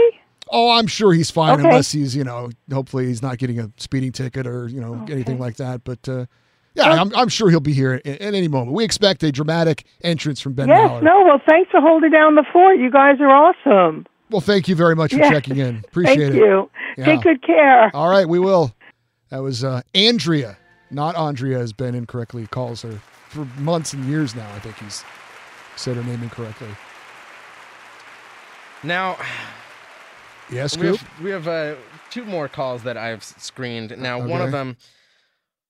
[0.51, 1.67] Oh, I'm sure he's fine Okay.
[1.67, 5.37] unless he's, you know, hopefully he's not getting a speeding ticket or, you know, anything
[5.37, 5.83] like that.
[5.83, 6.25] But uh,
[6.73, 8.71] yeah, I'm, I'm sure he'll be here at, at any moment.
[8.75, 11.03] We expect a dramatic entrance from Ben yes, Maller.
[11.03, 12.77] no, well, thanks for holding down the fort.
[12.79, 14.07] You guys are awesome.
[14.31, 15.29] Well, thank you very much for Yeah.
[15.31, 15.77] checking in.
[15.87, 16.31] Appreciate Thank it.
[16.33, 16.69] Thank you.
[16.97, 17.05] Yeah.
[17.05, 17.91] Take good care.
[17.95, 18.73] All right, we will.
[19.29, 20.57] That was uh, Andrea,
[20.89, 24.51] not Andrea, as Ben incorrectly calls her for months and years now.
[24.55, 25.03] I think he's
[25.75, 26.69] said her name incorrectly.
[28.83, 29.17] Now,
[30.51, 30.97] Yes, we Scoop?
[30.99, 31.75] have, we have uh,
[32.09, 33.95] two more calls that I've screened.
[33.97, 34.77] Now, one of them,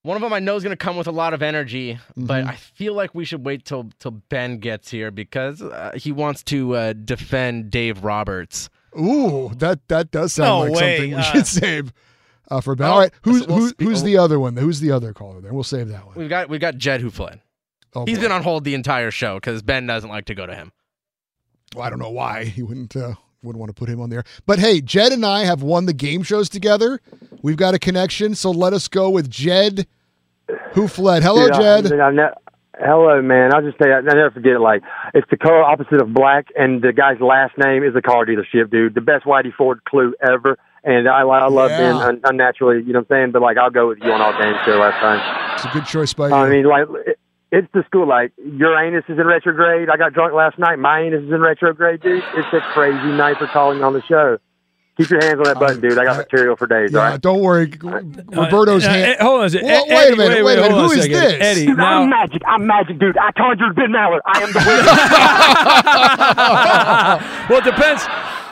[0.03, 2.45] one of them I know is going to come with a lot of energy, but
[2.45, 2.49] Mhm.
[2.49, 6.43] I feel like we should wait till till Ben gets here because uh, he wants
[6.43, 8.69] to uh, defend Dave Roberts.
[8.99, 11.93] Ooh, that that does sound No like way, something we uh, should save
[12.49, 12.89] uh, for Ben.
[12.89, 14.55] All right, who's we'll who, who's the other one?
[14.55, 15.53] Who's the other caller there?
[15.53, 16.15] We'll save that one.
[16.15, 17.41] We've got we've got Jed who fled.
[17.93, 18.23] Oh, He's boy.
[18.23, 20.71] been on hold the entire show because Ben doesn't like to go to him.
[21.75, 24.23] Well, I don't know why he wouldn't uh, wouldn't want to put him on there.
[24.45, 26.99] But hey, Jed and I have won the game shows together.
[27.41, 29.87] We've got a connection, so let us go with Jed,
[30.73, 31.23] who fled.
[31.23, 31.93] Hello, Dude, Jed.
[31.99, 32.33] I, ne-
[32.79, 33.53] hello, man.
[33.53, 34.59] I'll just say I never forget it.
[34.59, 38.25] Like it's the color opposite of black, and the guy's last name is a car
[38.25, 38.93] dealership, dude.
[38.95, 40.57] The best Whitey Ford clue ever.
[40.81, 41.77] And I, I love Yeah.
[41.91, 43.31] being un- unnaturally, you know what I'm saying?
[43.33, 45.55] But like, I'll go with you on all game show last time.
[45.55, 46.33] It's a good choice by you.
[46.33, 47.19] I mean, like, it,
[47.51, 48.07] it's the school.
[48.07, 49.89] Like, Uranus is in retrograde.
[49.89, 50.77] I got drunk last night.
[50.79, 52.23] My anus is in retrograde, dude.
[52.35, 54.37] It's a crazy night for calling on the show.
[54.97, 55.97] Keep your hands on that button, dude.
[55.97, 56.93] I got material for days.
[56.93, 57.21] all Yeah, right.
[57.21, 57.71] don't worry.
[57.81, 59.15] Roberto's uh, hand.
[59.19, 59.69] uh, hold on a second.
[59.69, 60.17] Whoa, Eddie, wait a minute.
[60.17, 60.71] wait, Wait, a wait, minute.
[60.71, 61.19] hold on Who a is second.
[61.21, 61.33] this?
[61.39, 62.41] Eddie, Dude, now- I'm magic.
[62.45, 63.17] I'm magic, dude.
[63.17, 64.21] I told you, Ben Mallard.
[64.25, 64.85] I am the wizard.
[67.49, 68.05] well, it depends.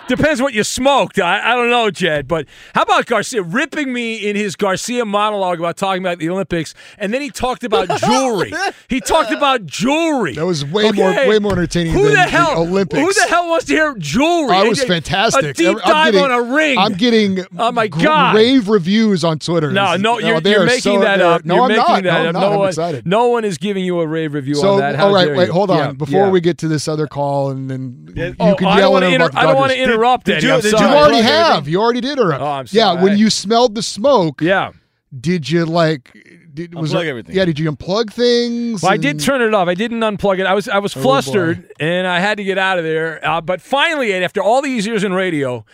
[0.08, 1.20] Depends what you smoked.
[1.20, 2.28] I, I don't know, Jed.
[2.28, 6.74] But how about Garcia ripping me in his Garcia monologue about talking about the Olympics,
[6.98, 8.54] and then he talked about jewelry.
[8.89, 10.34] he talked about jewelry.
[10.36, 12.62] That was way more way more entertaining Who than the hell?
[12.62, 13.02] Olympics.
[13.02, 14.56] Who the hell wants to hear jewelry?
[14.56, 15.43] Oh, it was A- fantastic.
[15.46, 16.78] A deep I'm dive getting- on a ring.
[16.78, 18.36] I'm getting Oh my God.
[18.36, 19.72] rave reviews on Twitter.
[19.72, 21.43] No, This- no, you're, uh, they you're making so- that up.
[21.46, 22.04] No, you're I'm making not.
[22.04, 22.26] that no, up.
[22.28, 22.39] I'm not.
[22.41, 23.08] No I'm one, excited.
[23.08, 24.96] no one is giving you a rave review So, on that.
[24.96, 25.78] How all right, wait, hold on.
[25.78, 26.30] Yeah, Before yeah.
[26.30, 29.22] we get to this other call, and then you Oh, can yell at wanna him
[29.22, 30.03] about the I don't want to Dodgers.
[30.03, 31.67] interrupt did you- I'm did You already have.
[31.67, 32.19] You already did.
[32.19, 32.93] Or Oh, I'm yeah.
[33.01, 34.71] When you smelled the smoke, Yeah.
[35.19, 36.12] did you like?
[36.53, 37.36] Did, was Unplug there- everything.
[37.36, 37.45] Yeah.
[37.45, 38.81] Did you unplug things?
[38.81, 39.67] Well, I did turn it off.
[39.67, 40.45] I didn't unplug it.
[40.47, 43.19] I was I was Oh, flustered and I had to get out of there.
[43.23, 45.65] Uh, but finally, after all these years in radio,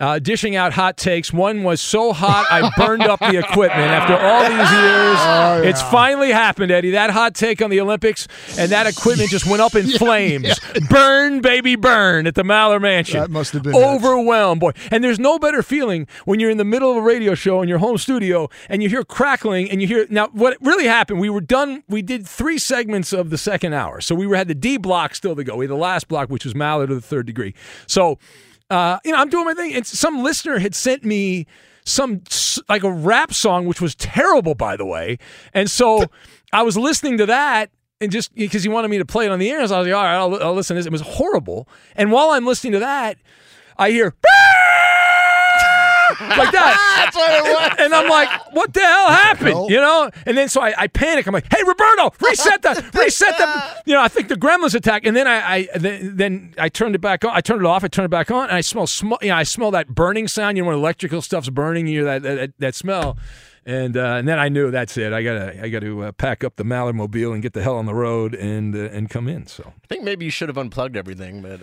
[0.00, 3.90] uh, dishing out hot takes, one was so hot I burned up the equipment.
[3.90, 6.92] After all these years, Oh, it's finally happened, Eddie.
[6.92, 8.26] That hot take on the Olympics
[8.58, 10.58] and that equipment just went up in flames.
[10.88, 13.20] Burn, baby, burn at the Maller Mansion.
[13.20, 14.72] That must have been overwhelmed, boy.
[14.90, 17.68] And there's no better feeling when you're in the middle of a radio show in
[17.68, 21.20] your home studio and you hear crackling and you hear now what really happened.
[21.20, 21.82] We were done.
[21.88, 25.14] We did three segments of the second hour, so we were had the D block
[25.14, 25.56] still to go.
[25.56, 27.54] We had the last block, which was Mallard to the third degree.
[27.86, 28.18] So,
[28.70, 29.74] uh, you know, I'm doing my thing.
[29.74, 31.46] And some listener had sent me
[31.84, 32.22] some
[32.68, 35.18] like a rap song, which was terrible, by the way.
[35.52, 36.04] And so
[36.52, 37.70] I was listening to that.
[38.02, 39.88] And just because he wanted me to play it on the air, so I was
[39.88, 40.86] like, all right, I'll, I'll listen to this.
[40.86, 41.68] It was horrible.
[41.96, 43.18] And while I'm listening to that,
[43.76, 44.14] I hear
[46.20, 47.10] like that.
[47.12, 47.76] That's what it was.
[47.78, 49.70] And I'm like, what the hell happened?
[49.70, 50.10] You know?
[50.26, 51.26] And then so I, I panic.
[51.26, 53.82] I'm like, hey, Roberto, reset that, reset that.
[53.86, 55.06] You know, I think the gremlins attack.
[55.06, 57.30] And then I, I then, then I turned it back on.
[57.34, 57.84] I turned it off.
[57.84, 60.28] I turned it back on, and I smell sm- you know, I smell that burning
[60.28, 60.56] sound.
[60.56, 63.16] You know, when electrical stuff's burning, you know that that, that smell.
[63.66, 65.12] And uh, and then I knew that's it.
[65.12, 67.76] I gotta I got to uh, pack up the Mallard mobile and get the hell
[67.76, 69.46] on the road and uh, and come in.
[69.46, 71.62] So I think maybe you should have unplugged everything, but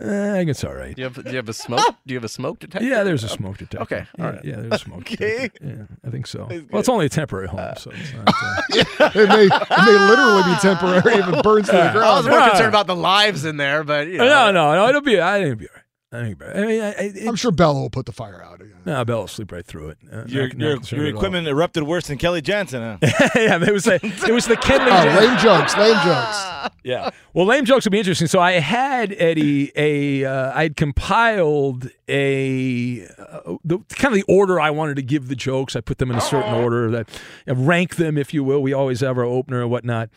[0.00, 0.94] uh, uh, I think it's all right.
[0.94, 1.80] do you have do you have a smoke?
[2.06, 2.86] do you have a smoke detector?
[2.86, 3.82] Yeah, there's a smoke detector.
[3.82, 4.44] Okay, Yeah, all right.
[4.44, 5.16] Yeah, there's a smoke Okay.
[5.16, 5.66] detector.
[5.66, 6.46] Yeah, I think so.
[6.70, 8.28] Well, it's only a temporary home, so it's not.
[8.28, 8.62] Uh,
[9.14, 11.98] it may it may literally be temporary if it burns to the ground.
[12.06, 14.26] I was more concerned about the lives in there, but you know.
[14.26, 14.88] no, no, no.
[14.88, 15.20] It'll be.
[15.20, 15.83] I think it'll be all right.
[16.14, 16.64] I think it'll be all right.
[16.64, 18.60] I mean, I, I, it, I'm sure Bella will put the fire out.
[18.60, 18.76] Again.
[18.84, 19.98] no, Bell will sleep right through it.
[20.12, 22.82] Uh, Your not your, concerned your equipment erupted worse than Kenley Jansen.
[22.82, 22.98] Huh?
[23.34, 24.84] yeah, it was the it was the Kenley.
[24.94, 26.70] Oh, lame jokes, lame jokes.
[26.84, 27.10] Yeah.
[27.32, 28.26] Well, lame jokes would be interesting.
[28.26, 34.24] So I had Eddie a uh, I had compiled a uh, the kind of the
[34.28, 35.76] order I wanted to give the jokes.
[35.76, 37.08] I put them in a certain order that
[37.48, 38.62] uh, rank them, if you will.
[38.62, 40.10] We always have our opener and whatnot.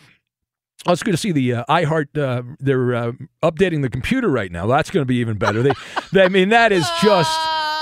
[0.88, 2.18] Oh, it's good to see the uh, iHeart.
[2.18, 3.12] Uh, they're uh,
[3.44, 4.66] updating the computer right now.
[4.68, 5.62] That's going to be even better.
[5.62, 5.74] They,
[6.14, 7.38] they, I mean, that is just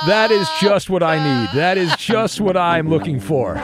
[0.08, 1.50] that is just what I need.
[1.56, 3.56] That is just what I'm looking for.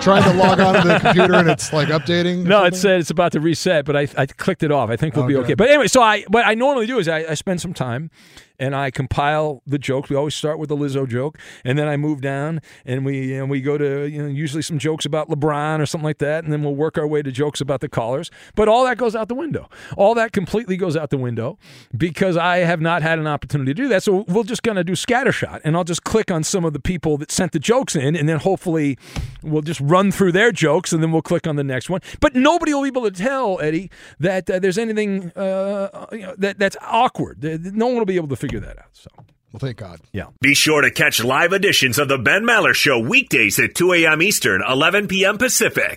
[0.00, 2.44] Trying to log on to the computer and it's like updating.
[2.44, 4.90] No, it said it's about to reset, but I, I clicked it off.
[4.90, 5.44] I think we'll be Okay.
[5.44, 5.54] okay.
[5.54, 8.10] But anyway, so I what I normally do is I, I spend some time
[8.58, 10.10] and I compile the jokes.
[10.10, 13.48] We always start with the Lizzo joke, and then I move down and we and
[13.50, 16.52] we go to you know usually some jokes about LeBron or something like that, and
[16.52, 18.30] then we'll work our way to jokes about the callers.
[18.54, 19.68] But all that goes out the window.
[19.96, 21.58] All that completely goes out the window
[21.96, 24.02] because I have not had an opportunity to do that.
[24.02, 27.16] So we're just gonna do scattershot, and I'll just click on some of the people
[27.18, 28.98] that sent the jokes in, and then hopefully
[29.42, 32.00] we'll just run through their jokes, and then we'll click on the next one.
[32.20, 36.34] But nobody will be able to tell Eddie that uh, there's anything uh, you know,
[36.38, 37.42] that that's awkward.
[37.42, 38.86] No one will be able to figure that out.
[38.92, 39.10] So
[39.52, 40.00] Well, thank God.
[40.12, 40.26] yeah.
[40.40, 44.22] Be sure to catch live editions of the Ben Maller Show weekdays at 2 a.m.
[44.22, 45.38] Eastern, 11 p.m.
[45.38, 45.96] Pacific.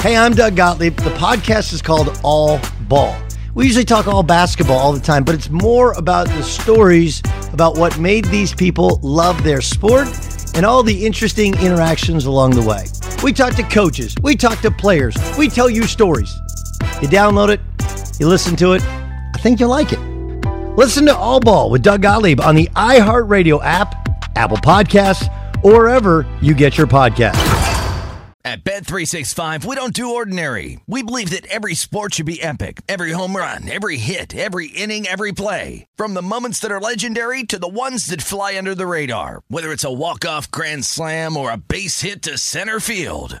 [0.00, 0.96] Hey, I'm Doug Gottlieb.
[0.96, 3.14] The podcast is called All Ball.
[3.54, 7.20] We usually talk all basketball all the time, but it's more about the stories
[7.52, 10.06] about what made these people love their sport
[10.54, 12.84] and all the interesting interactions along the way.
[13.22, 16.32] We talk to coaches, we talk to players, we tell you stories.
[17.02, 17.60] You download it,
[18.18, 19.98] you listen to it, I think you'll like it.
[20.76, 25.28] Listen to All Ball with Doug Gottlieb on the iHeartRadio app, Apple Podcasts,
[25.64, 27.58] or wherever you get your podcasts.
[28.42, 30.80] At Bet365, we don't do ordinary.
[30.86, 32.80] We believe that every sport should be epic.
[32.88, 35.86] Every home run, every hit, every inning, every play.
[35.96, 39.42] From the moments that are legendary to the ones that fly under the radar.
[39.48, 43.40] Whether it's a walk-off grand slam or a base hit to center field.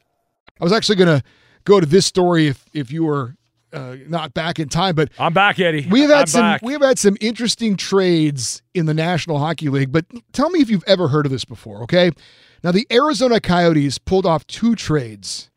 [0.61, 1.23] I was actually going to
[1.65, 3.35] go to this story if if you were
[3.73, 5.87] uh, not back in time, but I'm back, Eddie.
[5.89, 6.61] We have had I'm some back.
[6.61, 9.91] we have had some interesting trades in the National Hockey League.
[9.91, 11.81] But tell me if you've ever heard of this before.
[11.83, 12.11] Okay,
[12.63, 15.49] now the Arizona Coyotes pulled off two trades.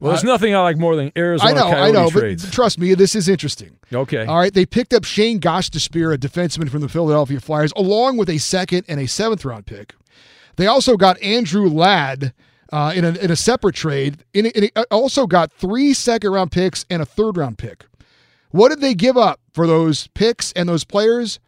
[0.00, 2.44] Well, there's Uh, nothing I like more than Arizona I know, Coyote I know, trades.
[2.44, 3.78] but trust me, this is interesting.
[3.92, 4.26] Okay.
[4.26, 8.28] All right, they picked up Shane Gosh a defenseman from the Philadelphia Flyers, along with
[8.28, 9.94] a second and a seventh round pick.
[10.56, 12.34] They also got Andrew Ladd
[12.72, 14.24] uh, in, a, in a separate trade.
[14.32, 17.84] In, in it also got three second round picks and a third round pick.
[18.50, 21.40] What did they give up for those picks and those players?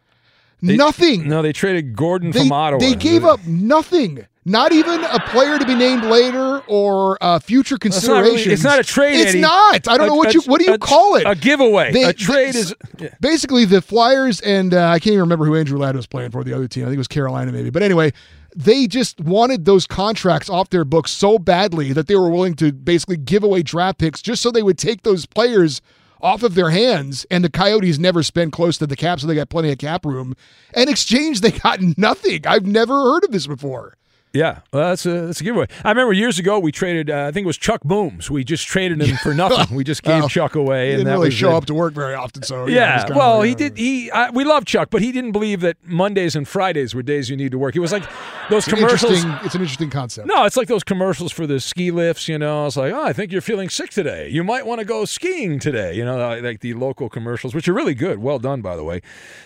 [0.61, 1.27] They- nothing.
[1.29, 2.79] No, they traded Gordon They, from Ottawa.
[2.79, 4.25] they gave up nothing.
[4.43, 8.53] Not even a player to be named later or uh, future not really- considerations.
[8.53, 9.41] it's not a trade, It's Eddie.
[9.41, 9.87] not.
[9.89, 11.23] I don't A- know what a- you what do you a- call it?
[11.27, 11.91] a giveaway.
[11.91, 12.73] They- A trade is-
[13.19, 16.43] basically the Flyers and uh, I can't even remember who Andrew Ladd was playing for
[16.45, 16.83] the other team.
[16.83, 17.69] I think it was Carolina maybe.
[17.69, 18.13] But anyway,
[18.57, 22.73] they just wanted those contracts off their books so badly that they were willing to
[22.73, 25.79] basically give away draft picks just so they would take those players
[26.21, 27.23] off of their hands.
[27.29, 30.07] And the Coyotes never spend close to the cap, so they got plenty of cap
[30.07, 30.35] room.
[30.75, 32.47] In exchange, they got nothing.
[32.47, 33.95] I've never heard of this before.
[34.37, 35.67] Yeah, well, that's a that's a giveaway.
[35.83, 37.09] I remember years ago we traded.
[37.09, 38.29] Uh, I think it was Chuck Booms.
[38.29, 39.75] We just traded him for nothing.
[39.75, 41.55] We just gave Well, Chuck away, He and didn't really show it.
[41.55, 42.43] up to work very often.
[42.43, 43.77] So know, Yeah, well, like, he uh, did.
[43.77, 47.29] He I, we love Chuck, but he didn't believe that Mondays and Fridays were days
[47.29, 47.73] you need to work.
[47.73, 48.03] He was like
[48.49, 49.23] those It's commercials.
[49.43, 50.27] It's an interesting concept.
[50.27, 52.27] No, it's like those commercials for the ski lifts.
[52.27, 54.29] You know, it's like, oh, I think you're feeling sick today.
[54.29, 55.93] You might want to go skiing today.
[55.95, 58.19] You know, like- like the local commercials, which are really good.
[58.19, 59.01] Well done, by the way.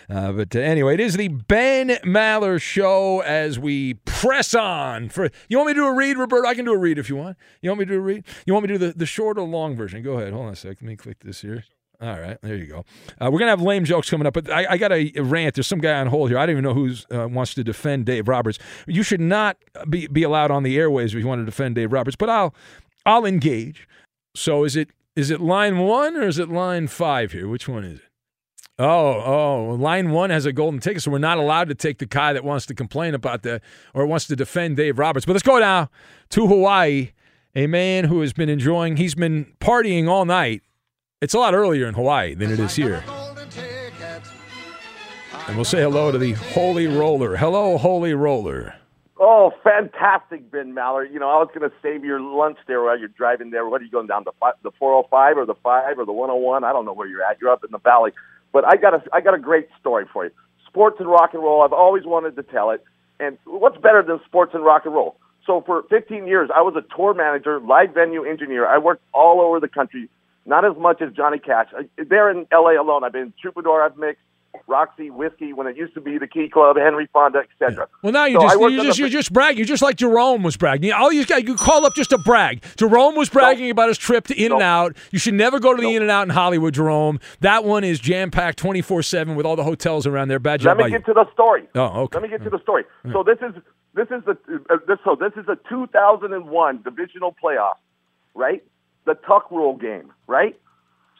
[0.09, 4.80] Uh, but uh, anyway, it is the Ben Maller Show as we press on.
[5.09, 6.47] For you want me to do a read, Roberto?
[6.47, 7.37] I can do a read if you want.
[7.61, 8.23] You want me to do a read?
[8.45, 10.01] You want me to do the, the short or long version?
[10.03, 10.33] Go ahead.
[10.33, 10.77] Hold on a sec.
[10.81, 11.63] Let me click this here.
[12.01, 12.83] All right, there you go.
[13.19, 15.53] Uh, we're gonna have lame jokes coming up, but I, I got a rant.
[15.53, 16.39] There's some guy on hold here.
[16.39, 18.57] I don't even know who uh, wants to defend Dave Roberts.
[18.87, 19.57] You should not
[19.87, 22.15] be be allowed on the airways if you want to defend Dave Roberts.
[22.15, 22.55] But I'll
[23.05, 23.87] I'll engage.
[24.35, 27.47] So is it is it line one or is it line five here?
[27.47, 28.10] Which one is it?
[28.83, 32.07] Oh, oh, line one has a golden ticket, so we're not allowed to take the
[32.07, 33.61] guy that wants to complain about the
[33.93, 35.23] or wants to defend Dave Roberts.
[35.23, 35.91] But let's go now
[36.29, 37.11] to Hawaii.
[37.53, 40.63] A man who has been enjoying, he's been partying all night.
[41.21, 43.03] It's a lot earlier in Hawaii than it is here.
[45.47, 47.35] And we'll say hello to the Holy Roller.
[47.35, 48.73] Hello, Holy Roller.
[49.19, 51.05] Oh, fantastic, Ben Maller.
[51.11, 53.67] You know, I was going to save your lunch there while you're driving there.
[53.69, 54.31] What are you going down the
[54.63, 56.63] the 405 or the 5 or the 101?
[56.63, 57.39] I don't know where you're at.
[57.39, 58.13] You're up in the valley.
[58.51, 60.31] But I got a I got a great story for you.
[60.67, 61.61] Sports and rock and roll.
[61.61, 62.83] I've always wanted to tell it.
[63.19, 65.15] And what's better than sports and rock and roll?
[65.45, 68.67] So for 15 years, I was a tour manager, live venue engineer.
[68.67, 70.09] I worked all over the country.
[70.45, 71.67] Not as much as Johnny Cash.
[71.97, 72.75] There in L.A.
[72.75, 73.83] alone, I've been Troubadour.
[73.83, 74.23] I've mixed
[74.67, 77.87] Roxy, Whiskey, when it used to be the Key Club, Henry Fonda, etc.
[78.01, 79.57] Well, now you So just you just you just brag.
[79.57, 80.91] You just like Jerome was bragging.
[80.91, 82.63] All you got you call up just to brag.
[82.77, 84.95] Jerome was bragging about his trip to In and Out.
[85.11, 87.19] You should never go to the In and Out in Hollywood, Jerome.
[87.41, 90.39] That one is jam packed twenty four seven with all the hotels around there.
[90.39, 90.97] Bad job Let me you.
[90.99, 91.67] get to the story.
[91.75, 92.17] Oh, okay.
[92.17, 92.83] Let me get to the story.
[93.11, 93.53] So this is
[93.93, 94.37] this is the
[94.69, 97.75] uh, this so this is a 2001 divisional playoff,
[98.33, 98.63] right?
[99.05, 100.57] The Tuck Rule game, right?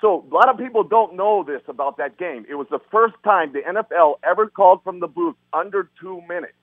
[0.02, 2.46] So a lot of people don't know this about that game.
[2.50, 6.54] It was the first time the NFL ever called from the booth under two minutes,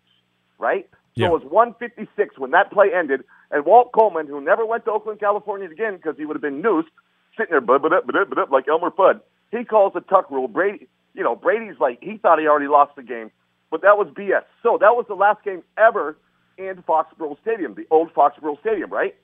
[0.59, 0.89] right?
[1.17, 4.93] So it was 156 when that play ended, and Walt Coleman, who never went to
[4.93, 6.91] Oakland, California again because he would have been noosed,
[7.37, 9.21] sitting there, but but but but like Elmer Fudd.
[9.51, 10.47] He calls the Tuck Rule.
[10.47, 13.33] Brady, you know, Brady's like he thought he already lost the game,
[13.71, 14.45] but that was BS.
[14.63, 16.17] So that was the last game ever
[16.57, 19.17] in Foxborough Stadium, the old Foxborough Stadium, right?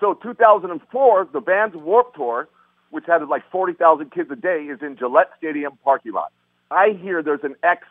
[0.00, 2.48] So 2004, the Vans Warp Tour,
[2.90, 6.32] which had like 40,000 kids a day, is in Gillette Stadium parking lot.
[6.70, 7.86] I hear there's an X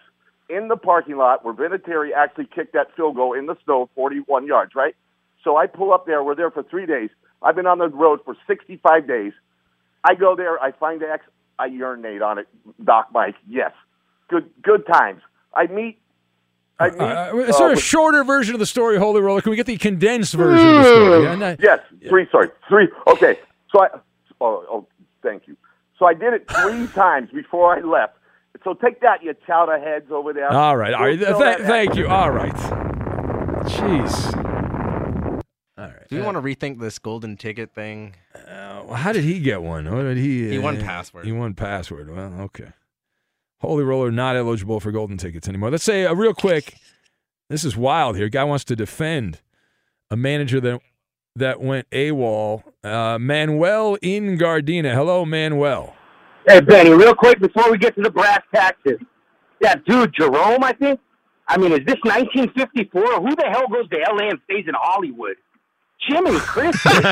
[0.50, 4.48] in the parking lot where Vinatieri actually kicked that field goal in the snow, 41
[4.48, 4.96] yards, right?
[5.44, 6.24] So I pull up there.
[6.24, 7.10] We're there for three days.
[7.42, 9.34] I've been on the road for 65 days.
[10.04, 10.62] I go there.
[10.62, 11.26] I find the X.
[11.58, 12.48] I urinate on it.
[12.84, 13.72] Doc Mike, yes,
[14.30, 15.22] good good times.
[15.54, 16.00] I meet.
[16.80, 17.00] I meet.
[17.02, 19.42] Uh, is there uh, a shorter version of the story, Holy Roller?
[19.42, 21.24] Can we get the condensed version of the story?
[21.24, 22.28] Yeah, no- yes, three.
[22.32, 22.88] Sorry, three.
[23.08, 23.40] Okay,
[23.72, 23.88] so I.
[24.42, 24.88] Oh, oh,
[25.24, 25.58] thank you.
[25.98, 28.14] So I did it three times before I left.
[28.64, 30.52] So take that, you chowder heads over there.
[30.52, 31.20] All right, all right.
[31.20, 32.08] Go Th- thank you.
[32.08, 32.54] All right.
[33.66, 34.36] Jeez.
[35.78, 36.08] All right.
[36.10, 38.16] Do you want to rethink this golden ticket thing?
[38.90, 39.86] Well, how did he get one?
[39.94, 40.50] What did he?
[40.50, 41.26] He won uh, password.
[41.26, 42.10] He won password.
[42.10, 42.72] Well, okay.
[43.62, 45.70] Holy roller not eligible for golden tickets anymore.
[45.70, 46.76] Let's say uh, real quick.
[47.50, 48.30] This is wild here.
[48.30, 49.42] Guy wants to defend
[50.10, 50.82] a manager that
[51.36, 52.64] that went AWOL.
[52.84, 54.94] Uh, Manuel in Gardena.
[54.94, 55.94] Hello, Manuel.
[56.48, 59.00] Hey, Benny, real quick before we get to the brass taxes.
[59.62, 61.00] Yeah, dude, Jerome, I think.
[61.50, 63.02] I mean, is this 1954?
[63.02, 65.36] Who the hell goes to LA and stays in Hollywood?
[66.14, 67.06] Jiminy Christmas, dude.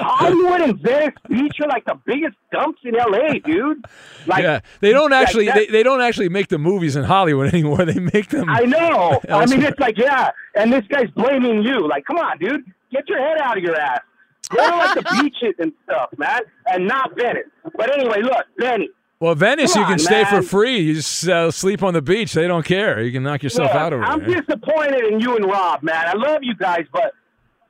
[0.00, 3.84] Hollywood and Venice Beach are like the biggest dumps in LA, dude.
[4.26, 7.52] Like, yeah, they don't actually that- they, they don't actually make the movies in Hollywood
[7.54, 7.84] anymore.
[7.84, 8.48] They make them.
[8.48, 9.20] I know.
[9.28, 11.86] I mean, it's like, yeah, and this guy's blaming you.
[11.88, 14.00] Like, come on, dude, get your head out of your ass.
[14.50, 17.44] Go to like the beaches and stuff, man, and not Venice.
[17.76, 18.88] But anyway, look, Benny.
[19.20, 20.78] Well, Venice, Come you can on, stay for free.
[20.78, 22.34] You just uh, sleep on the beach.
[22.34, 23.02] They don't care.
[23.02, 24.12] You can knock yourself Look, out over there.
[24.12, 26.06] I'm disappointed in you and Rob, man.
[26.06, 27.12] I love you guys, but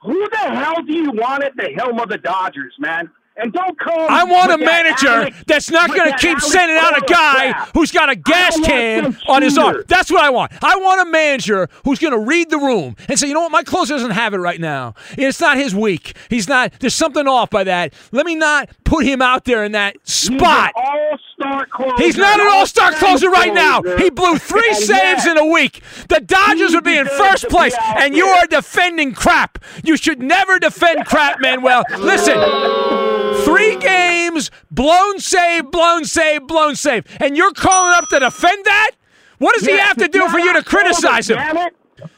[0.03, 3.11] who the hell do you want at the helm of the Dodgers, man?
[3.41, 3.95] And don't come.
[4.09, 7.01] I want a that manager Alex- that's not going to keep Alex sending out a
[7.07, 7.71] guy crap.
[7.75, 9.83] who's got a gas can on his arm.
[9.87, 10.53] That's what I want.
[10.63, 13.53] I want a manager who's going to read the room and say, you know what,
[13.53, 14.95] my closer doesn't have it right now.
[15.17, 16.17] It's not his week.
[16.29, 16.73] He's not.
[16.81, 17.95] There's something off by that.
[18.13, 20.73] Let me not put him out there in that spot.
[20.75, 22.03] He's an all-star closer.
[22.03, 23.83] He's not an all-star closer right now.
[23.99, 25.83] He blew three saves in a week.
[26.09, 29.59] The Dodgers would be in first place, and you are defending crap.
[29.85, 31.85] You should never defend crap, Manuel.
[31.99, 32.37] Listen,
[33.45, 38.93] three games, blown save, blown save, blown save, and you're calling up to defend that?
[39.39, 41.39] What does he have to do for you to criticize him?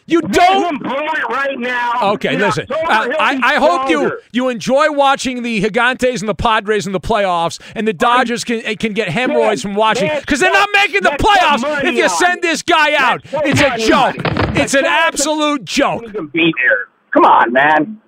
[0.06, 0.82] You Let don't.
[0.82, 2.12] blow it right now.
[2.12, 2.66] Okay, listen.
[2.70, 7.00] Uh, I, I hope you you enjoy watching the Gigantes and the Padres in the
[7.00, 11.02] playoffs, and the Dodgers can eh, can get hemorrhoids from watching because they're not making
[11.02, 13.20] the playoffs if you send this guy out.
[13.24, 14.16] It's a joke.
[14.56, 16.04] It's an absolute joke.
[16.04, 16.88] He can be there.
[17.12, 18.00] Come on, man.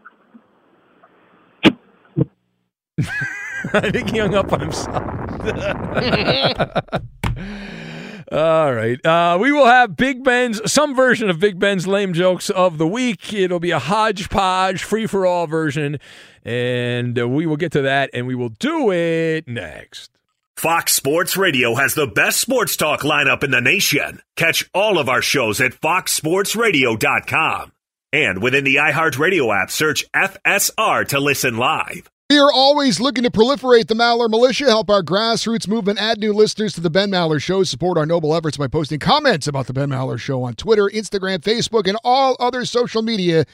[3.72, 4.96] I think he hung up on himself.
[8.32, 9.04] All right.
[9.04, 12.86] Uh, we will have Big Ben's, some version of Big Ben's lame jokes of the
[12.86, 13.34] week.
[13.34, 15.98] It'll be a hodgepodge, free for all version.
[16.42, 20.10] And uh, we will get to that and we will do it next.
[20.56, 24.22] Fox Sports Radio has the best sports talk lineup in the nation.
[24.36, 27.72] Catch all of our shows at foxsportsradio.com.
[28.14, 32.10] And within the iHeartRadio app, search FSR to listen live.
[32.32, 36.32] We are always looking to proliferate the Maller Militia, help our grassroots movement, add new
[36.32, 39.74] listeners to the Ben Maller Show, support our noble efforts by posting comments about the
[39.74, 43.44] Ben Maller Show on Twitter, Instagram, Facebook, and all other social media.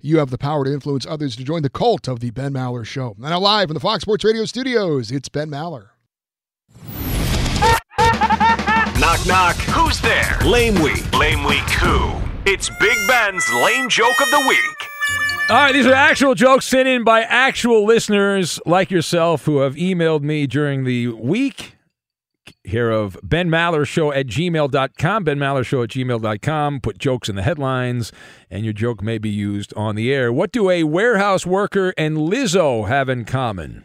[0.00, 2.84] You have the power to influence others to join the cult of the Ben Maller
[2.84, 3.10] Show.
[3.10, 5.90] And now, live in the Fox Sports Radio studios, it's Ben Maller.
[8.98, 9.54] Knock, knock.
[9.54, 10.36] Who's there?
[10.44, 11.08] Lame Week.
[11.16, 12.20] Lame Week who?
[12.46, 14.90] It's Big Ben's Lame Joke of the Week.
[15.50, 19.74] All right, these are actual jokes sent in by actual listeners like yourself who have
[19.74, 21.76] emailed me during the week.
[22.62, 25.24] Here of Ben Maller Show at gmail.com.
[25.24, 26.80] Ben Maller Show at gmail.com.
[26.80, 28.10] Put jokes in the headlines,
[28.50, 30.32] and your joke may be used on the air.
[30.32, 33.84] What do a warehouse worker and Lizzo have in common?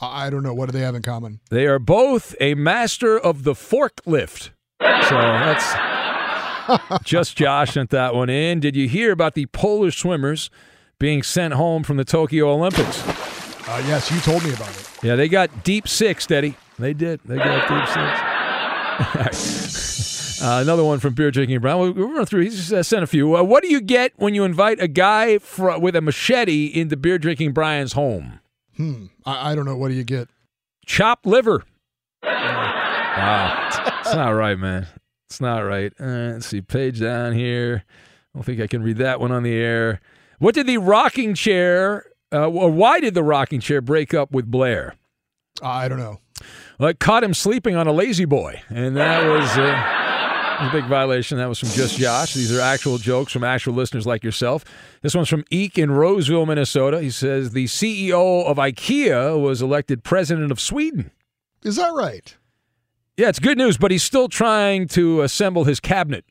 [0.00, 0.54] I don't know.
[0.54, 1.40] What do they have in common?
[1.50, 4.50] They are both a master of the forklift.
[4.80, 8.60] So that's just Josh sent that one in.
[8.60, 10.48] Did you hear about the Polish swimmers
[10.98, 13.06] being sent home from the Tokyo Olympics?
[13.06, 14.90] Uh, yes, you told me about it.
[15.02, 16.56] Yeah, they got deep six, Eddie.
[16.78, 17.20] They did.
[17.24, 17.98] They got deep six.
[20.42, 21.80] uh, another one from Beer Drinking Brown.
[21.80, 22.42] We'll, we'll run through.
[22.42, 23.36] He's uh, sent a few.
[23.36, 26.96] Uh, what do you get when you invite a guy fr- with a machete into
[26.96, 28.40] Beer Drinking Brian's home?
[28.76, 29.06] Hmm.
[29.24, 29.76] I, I don't know.
[29.76, 30.28] What do you get?
[30.86, 31.64] Chopped liver.
[32.22, 33.68] Wow.
[34.00, 34.86] It's not right, man.
[35.26, 35.92] It's not right.
[36.00, 36.62] Uh, let's see.
[36.62, 37.84] Page down here.
[37.86, 40.00] I don't think I can read that one on the air.
[40.38, 44.50] What did the rocking chair, uh, or why did the rocking chair break up with
[44.50, 44.94] Blair?
[45.62, 46.18] I don't know.
[46.78, 50.84] Well, it caught him sleeping on a lazy boy, and that was uh, a big
[50.84, 51.38] violation.
[51.38, 52.34] That was from Just Josh.
[52.34, 54.64] These are actual jokes from actual listeners like yourself.
[55.02, 57.00] This one's from Eek in Roseville, Minnesota.
[57.00, 61.10] He says the CEO of IKEA was elected president of Sweden.
[61.64, 62.36] Is that right?
[63.16, 66.24] Yeah, it's good news, but he's still trying to assemble his cabinet.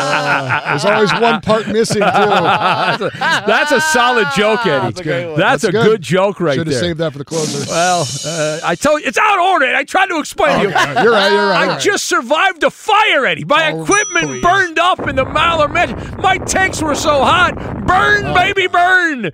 [0.00, 2.00] Uh, there's always one part missing, too.
[2.00, 4.86] that's, a, that's a solid joke, Eddie.
[4.86, 5.36] That's a great.
[5.36, 5.84] That's That's a good.
[5.84, 6.60] good joke right there.
[6.60, 6.82] Should have there.
[6.82, 7.64] saved that for the closer.
[7.68, 9.66] Well, uh, I tell you, it's out of order.
[9.74, 10.68] I tried to explain to you.
[10.74, 11.80] Okay, you're right, you're right, I right.
[11.80, 13.44] just survived a fire, Eddie.
[13.44, 16.20] My equipment burned up in the Maller Mansion.
[16.20, 17.54] My tanks were so hot.
[17.86, 19.26] Burn, baby, burn.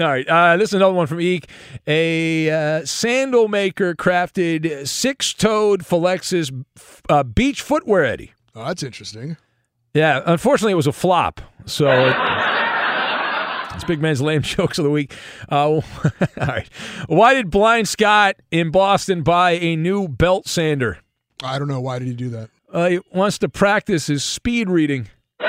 [0.00, 1.48] All right, uh, this is another one from Eek.
[1.86, 6.50] A uh, sandal maker crafted six-toed Phylex's
[7.10, 8.32] uh, beach footwear, Eddie.
[8.54, 9.36] Oh, that's interesting.
[9.94, 11.40] Yeah, unfortunately, it was a flop.
[11.66, 12.16] So it,
[13.74, 15.14] it's Big Man's lame jokes of the week.
[15.50, 15.82] Uh, all
[16.38, 16.68] right,
[17.08, 20.98] why did Blind Scott in Boston buy a new belt sander?
[21.42, 21.80] I don't know.
[21.80, 22.48] Why did he do that?
[22.72, 25.08] Uh, he wants to practice his speed reading.
[25.40, 25.48] all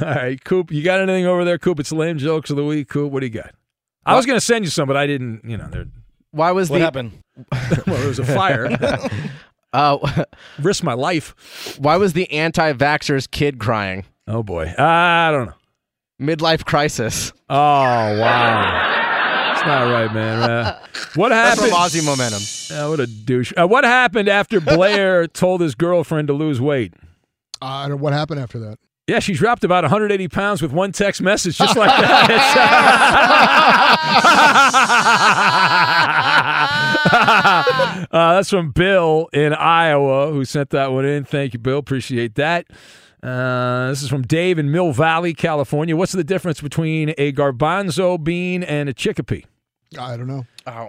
[0.00, 1.80] right, Coop, you got anything over there, Coop?
[1.80, 3.12] It's lame jokes of the week, Coop.
[3.12, 3.54] What do you got?
[4.04, 5.42] I was going to send you some, but I didn't.
[5.44, 5.88] You know, they're-
[6.36, 7.12] Why was What the happened?
[7.86, 8.68] well, there was a fire.
[9.72, 10.24] uh,
[10.60, 11.76] Risk my life.
[11.78, 14.04] Why was the anti-vaxxer's kid crying?
[14.28, 15.54] Oh boy, I don't know.
[16.20, 17.32] Midlife crisis.
[17.48, 20.50] Oh wow, it's not right, man.
[20.50, 20.78] Uh,
[21.14, 21.72] what That's happened?
[21.72, 22.84] from Aussie Momentum.
[22.86, 23.52] Uh, what a douche.
[23.56, 26.92] Uh, what happened after Blair told his girlfriend to lose weight?
[27.62, 28.78] Uh, I don't know what happened after that.
[29.06, 32.26] Yeah, she dropped about 180 pounds with one text message, just like that.
[38.10, 41.24] uh, that's from Bill in Iowa who sent that one in.
[41.24, 41.78] Thank you, Bill.
[41.78, 42.66] Appreciate that.
[43.22, 45.96] Uh, this is from Dave in Mill Valley, California.
[45.96, 49.44] What's the difference between a garbanzo bean and a chickpea?
[49.98, 50.46] I don't know.
[50.66, 50.88] Oh,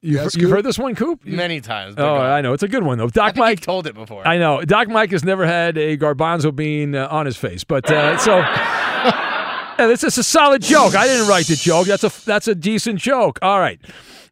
[0.00, 1.24] You've, Yes, you've heard this one, Coop?
[1.24, 1.94] many times.
[1.98, 2.20] Oh, go on.
[2.30, 2.52] I know.
[2.52, 3.08] It's a good one, though.
[3.08, 4.26] Doc I think Mike told it before.
[4.26, 4.62] I know.
[4.62, 8.38] Doc Mike has never had a garbanzo bean uh, on his face, but uh, so
[8.38, 10.94] yeah, this is a solid joke.
[10.94, 11.86] I didn't write the joke.
[11.88, 13.38] That's a that's a decent joke.
[13.42, 13.80] All right.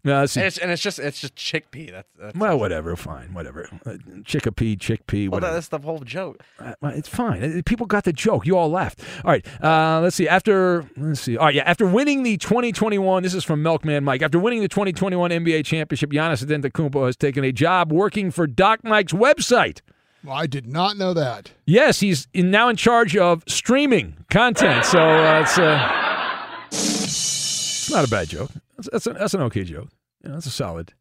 [0.07, 0.37] Let's.
[0.37, 1.91] And it's, and it's just it's just chickpea.
[1.93, 2.95] That's, that's well, whatever.
[2.97, 3.35] Fine.
[3.35, 3.69] Whatever.
[3.85, 3.93] Uh,
[4.23, 5.29] chickpea, chickpea.
[5.29, 5.55] well, Whatever.
[5.55, 6.43] that's the whole joke.
[6.59, 7.43] Uh, it's fine.
[7.43, 8.47] Uh, People got the joke.
[8.47, 9.01] You all laughed.
[9.25, 9.47] All right.
[9.63, 10.29] Uh, let's see.
[10.29, 11.37] After let's see.
[11.37, 11.55] All right.
[11.55, 11.65] Yeah.
[11.65, 14.23] After winning the 2021, this is from Milkman Mike.
[14.23, 18.85] After winning the 2021 NBA championship, Giannis Antetokounmpo has taken a job working for Doc
[18.85, 19.81] Mike's website.
[20.25, 21.53] Well, I did not know that.
[21.67, 24.85] Yes, he's in, now in charge of streaming content.
[24.85, 28.51] So uh, it's uh, it's not a bad joke.
[28.77, 29.89] That's that's, a, that's an okay joke.
[30.27, 30.93] Yeah, that's a solid,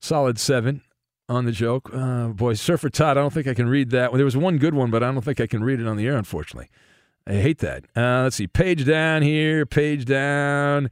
[0.00, 0.80] solid seven
[1.28, 1.90] on the joke.
[1.92, 4.10] Uh, boy, Surfer Todd, I don't think I can read that.
[4.10, 5.98] Well, there was one good one, but I don't think I can read it on
[5.98, 6.70] the air, unfortunately.
[7.26, 7.84] I hate that.
[7.94, 8.46] Uh, let's see.
[8.46, 10.88] Page down here, page down.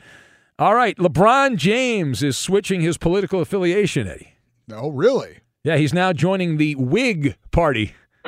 [0.59, 4.35] All right, LeBron James is switching his political affiliation, Eddie.
[4.71, 5.39] Oh, really?
[5.65, 7.95] Yeah, he's now joining the Whig Party.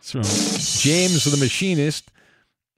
[0.00, 2.12] so, James the Machinist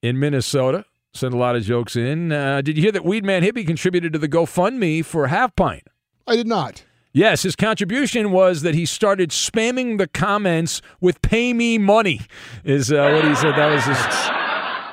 [0.03, 2.33] in Minnesota sent a lot of jokes in.
[2.33, 5.85] Uh, did you hear that Weedman Hippie contributed to the GoFundMe for Half Pint?
[6.27, 6.85] I did not.
[7.13, 12.23] Yes, his contribution was that he started spamming the comments with "Pay me money."
[12.65, 13.53] Is uh, what he said.
[13.53, 14.31] That was his.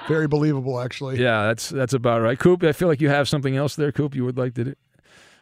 [0.07, 1.19] Very believable, actually.
[1.19, 2.37] Yeah, that's that's about right.
[2.37, 3.91] Coop, I feel like you have something else there.
[3.91, 4.75] Coop, you would like to do.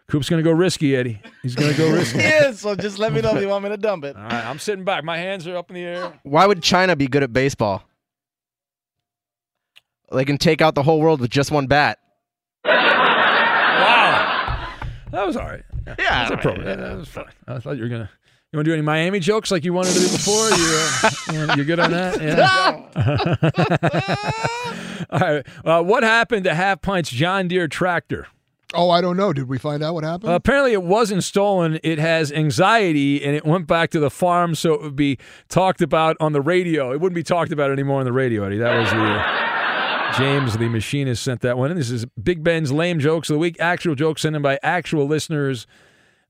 [0.07, 1.21] Coop's going to go risky, Eddie.
[1.43, 2.19] He's going to go risky.
[2.19, 4.15] yeah, so just let me know if you want me to dump it.
[4.15, 5.03] All right, I'm sitting back.
[5.03, 6.19] My hands are up in the air.
[6.23, 7.83] Why would China be good at baseball?
[10.11, 11.99] They can take out the whole world with just one bat.
[12.65, 12.71] Wow,
[15.11, 15.63] that was all right.
[15.87, 16.67] Yeah, Yeah, that's appropriate.
[16.67, 17.25] Yeah, that was fine.
[17.47, 18.09] I thought you were gonna.
[18.51, 20.49] You want to do any Miami jokes like you wanted to do before?
[20.49, 22.19] You, uh, you wanna- you're good on that?
[22.19, 22.89] Yeah.
[25.11, 25.45] all right.
[25.63, 28.25] Uh, what happened to Half Pint's John Deere tractor?
[28.73, 29.33] Oh, I don't know.
[29.33, 30.31] Did we find out what happened?
[30.31, 31.79] Uh, apparently, it wasn't stolen.
[31.83, 35.81] It has anxiety, and it went back to the farm, so it would be talked
[35.81, 36.91] about on the radio.
[36.91, 38.57] It wouldn't be talked about anymore on the radio, Eddie.
[38.57, 39.58] That was the uh,
[40.17, 41.71] James, the machinist, sent that one.
[41.71, 43.57] And this is Big Ben's lame jokes of the week.
[43.59, 45.67] Actual jokes sent in by actual listeners.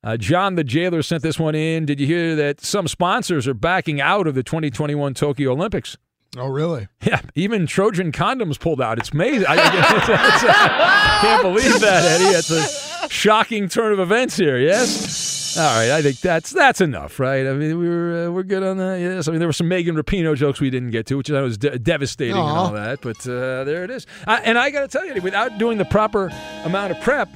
[0.04, 1.86] Uh, John the jailer sent this one in.
[1.86, 5.98] Did you hear that some sponsors are backing out of the 2021 Tokyo Olympics?
[6.38, 6.88] oh, really?
[7.02, 9.00] Yeah, even Trojan condoms pulled out.
[9.00, 9.48] It's amazing.
[9.48, 12.38] I, I can't believe that, Eddie.
[12.38, 14.58] It's a shocking turn of events here.
[14.60, 15.39] Yes.
[15.60, 17.46] All right, I think that's that's enough, right?
[17.46, 18.98] I mean, we were uh, we're good on that.
[19.02, 19.28] Yes.
[19.28, 21.58] I mean, there were some Megan Rapinoe jokes we didn't get to, which I was
[21.58, 23.02] de- devastating and all that.
[23.02, 24.08] But uh, there it is.
[24.26, 26.32] I, and I got to tell you, without doing the proper
[26.64, 27.28] amount of prep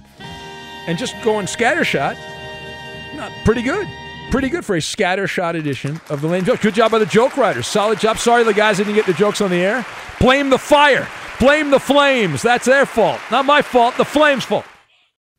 [0.88, 2.16] and just going scattershot,
[3.18, 3.90] not pretty good.
[4.32, 6.62] Pretty good for a scattershot edition of the lame joke.
[6.62, 7.68] Good job by the joke writers.
[7.68, 8.20] Solid job.
[8.20, 9.86] Sorry the guys didn't get the jokes on the air.
[10.22, 11.10] Blame the fire.
[11.42, 12.42] Blame the flames.
[12.42, 13.20] That's their fault.
[13.32, 13.98] Not my fault.
[13.98, 14.66] The flames' fault.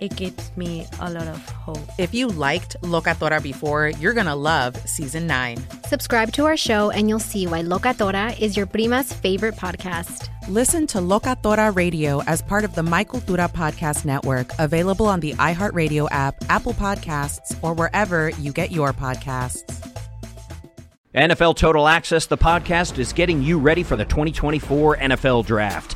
[0.00, 1.78] it gives me a lot of hope.
[1.98, 5.58] If you liked Locatora before, you're going to love Season 9.
[5.88, 10.28] Subscribe to our show, and you'll see why Locatora is your prima's favorite podcast.
[10.48, 15.32] Listen to Locatora Radio as part of the My Cultura Podcast Network, available on the
[15.34, 19.92] iHeartRadio app, Apple Podcasts, or wherever you get your podcasts.
[21.16, 25.95] NFL Total Access, the podcast, is getting you ready for the 2024 NFL Draft.